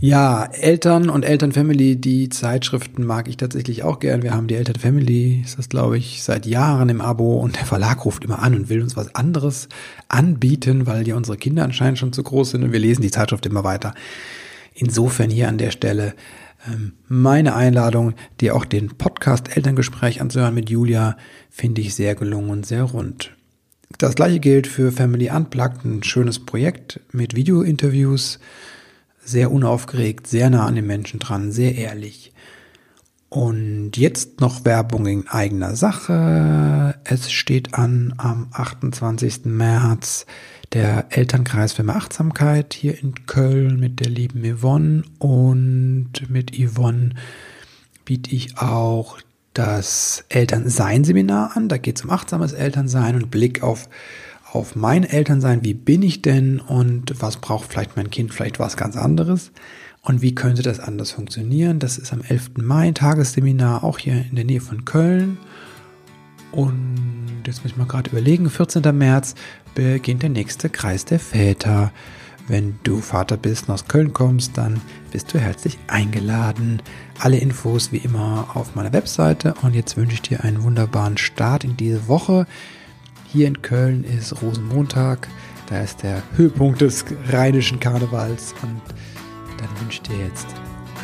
[0.02, 4.22] Ja, Eltern und Elternfamily, die Zeitschriften mag ich tatsächlich auch gern.
[4.22, 8.06] Wir haben die Elternfamily, ist das glaube ich seit Jahren im Abo und der Verlag
[8.06, 9.68] ruft immer an und will uns was anderes
[10.08, 13.44] anbieten, weil ja unsere Kinder anscheinend schon zu groß sind und wir lesen die Zeitschrift
[13.44, 13.94] immer weiter.
[14.72, 16.14] Insofern hier an der Stelle
[16.66, 21.18] ähm, meine Einladung, dir auch den Podcast Elterngespräch anzuhören mit Julia,
[21.50, 23.32] finde ich sehr gelungen und sehr rund.
[23.98, 28.38] Das gleiche gilt für Family Unplugged, ein schönes Projekt mit Video-Interviews,
[29.22, 32.32] sehr unaufgeregt, sehr nah an den Menschen dran, sehr ehrlich.
[33.28, 36.96] Und jetzt noch Werbung in eigener Sache.
[37.04, 39.44] Es steht an am 28.
[39.44, 40.26] März
[40.72, 47.14] der Elternkreis für mehr hier in Köln mit der lieben Yvonne und mit Yvonne
[48.04, 49.18] biete ich auch
[49.54, 51.68] das Elternsein-Seminar an.
[51.68, 53.88] Da geht es um achtsames Elternsein und Blick auf,
[54.52, 55.64] auf mein Elternsein.
[55.64, 58.32] Wie bin ich denn und was braucht vielleicht mein Kind?
[58.32, 59.52] Vielleicht was ganz anderes.
[60.02, 61.78] Und wie könnte das anders funktionieren?
[61.78, 62.52] Das ist am 11.
[62.56, 65.36] Mai Tagesseminar, auch hier in der Nähe von Köln.
[66.52, 68.96] Und jetzt muss ich mal gerade überlegen, 14.
[68.96, 69.34] März
[69.74, 71.92] beginnt der nächste Kreis der Väter.
[72.50, 74.80] Wenn du Vater bist und aus Köln kommst, dann
[75.12, 76.82] bist du herzlich eingeladen.
[77.20, 79.54] Alle Infos wie immer auf meiner Webseite.
[79.62, 82.48] Und jetzt wünsche ich dir einen wunderbaren Start in diese Woche.
[83.28, 85.28] Hier in Köln ist Rosenmontag.
[85.68, 88.52] Da ist der Höhepunkt des rheinischen Karnevals.
[88.62, 88.80] Und
[89.56, 90.48] dann wünsche ich dir jetzt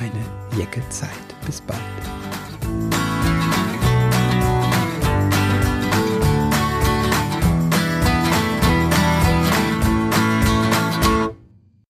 [0.01, 1.11] eine Jecke Zeit.
[1.47, 3.15] Bis bald.